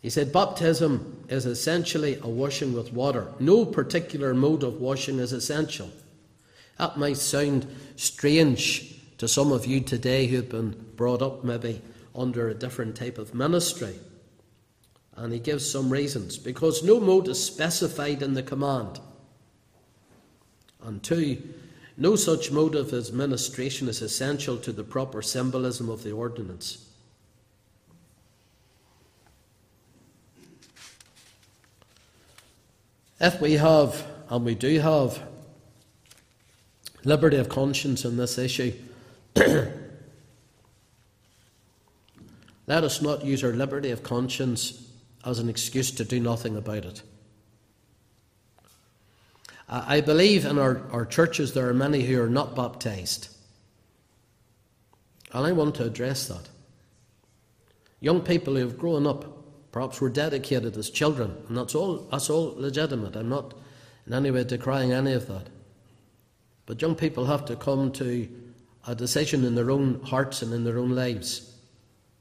he 0.00 0.10
said, 0.10 0.32
Baptism 0.32 1.24
is 1.28 1.46
essentially 1.46 2.18
a 2.22 2.28
washing 2.28 2.74
with 2.74 2.92
water. 2.92 3.26
No 3.40 3.64
particular 3.64 4.34
mode 4.34 4.62
of 4.62 4.80
washing 4.80 5.18
is 5.18 5.32
essential. 5.32 5.90
That 6.78 6.98
might 6.98 7.16
sound 7.16 7.66
strange 7.96 8.96
to 9.18 9.28
some 9.28 9.52
of 9.52 9.66
you 9.66 9.80
today 9.80 10.26
who've 10.26 10.48
been 10.48 10.92
brought 10.96 11.22
up 11.22 11.44
maybe 11.44 11.80
under 12.14 12.48
a 12.48 12.54
different 12.54 12.96
type 12.96 13.18
of 13.18 13.34
ministry. 13.34 13.94
And 15.16 15.32
he 15.32 15.38
gives 15.38 15.70
some 15.70 15.90
reasons. 15.90 16.38
Because 16.38 16.82
no 16.82 16.98
mode 16.98 17.28
is 17.28 17.42
specified 17.42 18.22
in 18.22 18.34
the 18.34 18.42
command. 18.42 18.98
And 20.82 21.02
two, 21.02 21.40
no 21.96 22.16
such 22.16 22.50
mode 22.50 22.74
of 22.74 22.92
administration 22.92 23.88
is 23.88 24.02
essential 24.02 24.56
to 24.58 24.72
the 24.72 24.82
proper 24.82 25.22
symbolism 25.22 25.88
of 25.88 26.02
the 26.02 26.10
ordinance. 26.12 26.88
If 33.20 33.40
we 33.40 33.52
have, 33.54 34.04
and 34.28 34.44
we 34.44 34.56
do 34.56 34.80
have, 34.80 35.22
liberty 37.04 37.36
of 37.36 37.48
conscience 37.48 38.04
on 38.04 38.16
this 38.16 38.38
issue, 38.38 38.72
let 42.66 42.84
us 42.84 43.02
not 43.02 43.24
use 43.24 43.44
our 43.44 43.52
liberty 43.52 43.90
of 43.90 44.02
conscience 44.02 44.88
as 45.24 45.38
an 45.38 45.48
excuse 45.48 45.90
to 45.92 46.04
do 46.04 46.20
nothing 46.20 46.56
about 46.56 46.84
it. 46.84 47.02
I 49.68 50.02
believe 50.02 50.44
in 50.44 50.58
our, 50.58 50.82
our 50.92 51.06
churches 51.06 51.54
there 51.54 51.68
are 51.68 51.74
many 51.74 52.02
who 52.02 52.22
are 52.22 52.28
not 52.28 52.54
baptized. 52.54 53.28
And 55.32 55.46
I 55.46 55.52
want 55.52 55.74
to 55.76 55.84
address 55.84 56.28
that. 56.28 56.48
Young 58.00 58.20
people 58.20 58.54
who 58.54 58.60
have 58.60 58.78
grown 58.78 59.06
up, 59.06 59.24
perhaps 59.72 60.00
were 60.00 60.10
dedicated 60.10 60.76
as 60.76 60.90
children, 60.90 61.34
and 61.48 61.56
that's 61.56 61.74
all, 61.74 62.06
that's 62.10 62.28
all 62.28 62.54
legitimate. 62.56 63.16
I'm 63.16 63.30
not 63.30 63.54
in 64.06 64.12
any 64.12 64.30
way 64.30 64.44
decrying 64.44 64.92
any 64.92 65.12
of 65.12 65.26
that. 65.28 65.48
But 66.66 66.80
young 66.80 66.94
people 66.94 67.26
have 67.26 67.44
to 67.46 67.56
come 67.56 67.92
to 67.92 68.28
a 68.86 68.94
decision 68.94 69.44
in 69.44 69.54
their 69.54 69.70
own 69.70 70.00
hearts 70.02 70.42
and 70.42 70.52
in 70.52 70.64
their 70.64 70.78
own 70.78 70.90
lives 70.90 71.54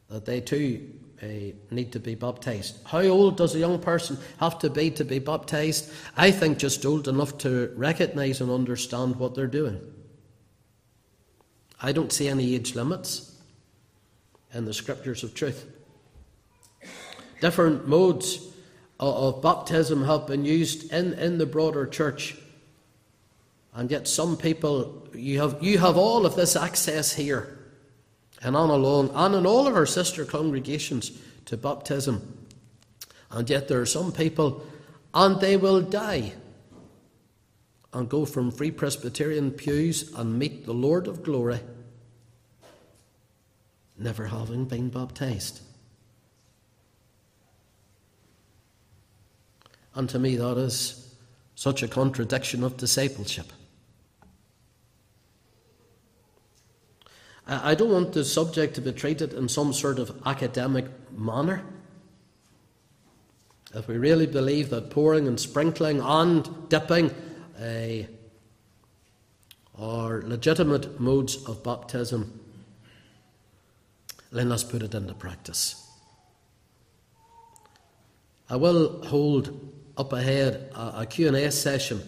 that 0.10 0.26
they 0.26 0.42
too 0.42 0.90
uh, 1.22 1.26
need 1.72 1.92
to 1.94 2.00
be 2.00 2.16
baptized. 2.16 2.78
How 2.86 3.02
old 3.02 3.38
does 3.38 3.56
a 3.56 3.60
young 3.60 3.80
person 3.80 4.18
have 4.38 4.60
to 4.60 4.70
be 4.70 4.92
to 4.92 5.06
be 5.06 5.20
baptized? 5.20 5.92
I 6.18 6.32
think 6.32 6.58
just 6.58 6.86
old 6.86 7.08
enough 7.08 7.38
to 7.40 7.74
recognize 7.76 8.42
and 8.42 8.52
understand 8.52 9.16
what 9.16 9.34
they're 9.34 9.48
doing. 9.48 9.80
I 11.82 11.92
don't 11.92 12.12
see 12.12 12.28
any 12.28 12.56
age 12.56 12.76
limits 12.76 13.36
in 14.54 14.66
the 14.66 14.74
scriptures 14.74 15.24
of 15.24 15.34
truth. 15.34 15.66
Different 17.42 17.88
modes 17.88 18.38
of, 19.00 19.36
of 19.36 19.42
baptism 19.42 20.06
have 20.06 20.28
been 20.28 20.46
used 20.46 20.92
in, 20.94 21.14
in 21.14 21.38
the 21.38 21.46
broader 21.46 21.86
church. 21.86 22.38
And 23.76 23.90
yet, 23.90 24.08
some 24.08 24.38
people, 24.38 25.08
you 25.14 25.40
have, 25.40 25.58
you 25.62 25.80
have 25.80 25.98
all 25.98 26.26
of 26.26 26.36
this 26.36 26.56
access 26.56 27.14
here 27.14 27.58
and 28.44 28.56
on 28.56 28.70
alone, 28.70 29.10
and 29.16 29.36
in 29.36 29.46
all 29.46 29.68
of 29.68 29.76
our 29.76 29.86
sister 29.86 30.26
congregations 30.26 31.12
to 31.46 31.58
baptism. 31.58 32.46
And 33.32 33.50
yet, 33.50 33.68
there 33.68 33.82
are 33.82 33.86
some 33.86 34.12
people, 34.12 34.66
and 35.14 35.40
they 35.40 35.58
will 35.58 35.82
die 35.82 36.34
and 37.94 38.10
go 38.10 38.26
from 38.26 38.52
Free 38.52 38.72
Presbyterian 38.72 39.52
pews 39.52 40.14
and 40.14 40.38
meet 40.38 40.66
the 40.66 40.74
Lord 40.74 41.08
of 41.08 41.24
glory, 41.24 41.60
never 43.98 44.28
having 44.28 44.66
been 44.66 44.90
baptized. 44.90 45.62
And 49.96 50.10
to 50.10 50.20
me, 50.20 50.36
that 50.38 50.58
is 50.58 51.16
such 51.56 51.84
a 51.84 51.88
contradiction 51.88 52.64
of 52.64 52.78
discipleship. 52.78 53.52
I 57.46 57.76
don't 57.76 57.92
want 57.92 58.14
the 58.14 58.24
subject 58.24 58.76
to 58.76 58.82
be 58.82 58.94
treated 58.94 59.34
in 59.34 59.50
some 59.50 59.74
sort 59.74 60.00
of 60.00 60.22
academic 60.26 60.86
manner. 61.12 61.64
If 63.74 63.88
we 63.88 63.98
really 63.98 64.28
believe 64.28 64.70
that 64.70 64.92
pouring 64.92 65.28
and 65.28 65.40
sprinkling 65.40 66.00
and 66.00 66.70
dipping 66.70 67.12
uh, 67.60 68.04
are 69.78 70.22
legitimate 70.22 71.00
modes 71.02 71.44
of 71.48 71.64
baptism, 71.64 72.40
then 74.32 74.50
let's 74.50 74.64
put 74.64 74.84
it 74.84 74.94
into 74.94 75.14
practice. 75.14 75.80
I 78.50 78.56
will 78.56 79.04
hold 79.06 79.72
up 79.98 80.14
ahead 80.14 80.72
a, 80.76 81.02
a 81.02 81.06
Q&A 81.06 81.52
session 81.52 82.02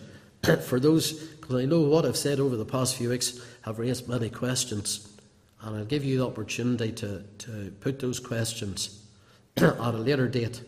for 0.61 0.79
those, 0.79 1.13
because 1.13 1.55
I 1.55 1.65
know 1.65 1.81
what 1.81 2.05
I've 2.05 2.17
said 2.17 2.39
over 2.39 2.55
the 2.55 2.65
past 2.65 2.95
few 2.95 3.09
weeks 3.09 3.41
have 3.63 3.79
raised 3.79 4.07
many 4.07 4.29
questions. 4.29 5.14
And 5.62 5.78
I'll 5.78 5.86
give 5.86 6.03
you 6.03 6.18
the 6.20 6.26
opportunity 6.26 6.91
to, 6.93 7.24
to 7.39 7.74
put 7.80 7.99
those 7.99 8.20
questions 8.20 9.03
at 9.58 9.80
a 9.80 9.91
later 9.91 10.28
date. 10.28 10.62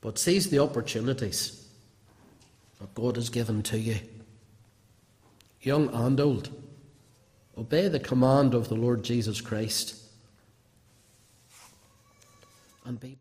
But 0.00 0.18
seize 0.18 0.50
the 0.50 0.58
opportunities 0.58 1.68
that 2.80 2.94
God 2.94 3.16
has 3.16 3.30
given 3.30 3.62
to 3.64 3.78
you, 3.78 3.98
young 5.60 5.92
and 5.94 6.20
old. 6.20 6.50
Obey 7.58 7.88
the 7.88 8.00
command 8.00 8.54
of 8.54 8.68
the 8.68 8.74
Lord 8.74 9.02
Jesus 9.02 9.40
Christ 9.40 10.02
and 12.84 13.00
be 13.00 13.18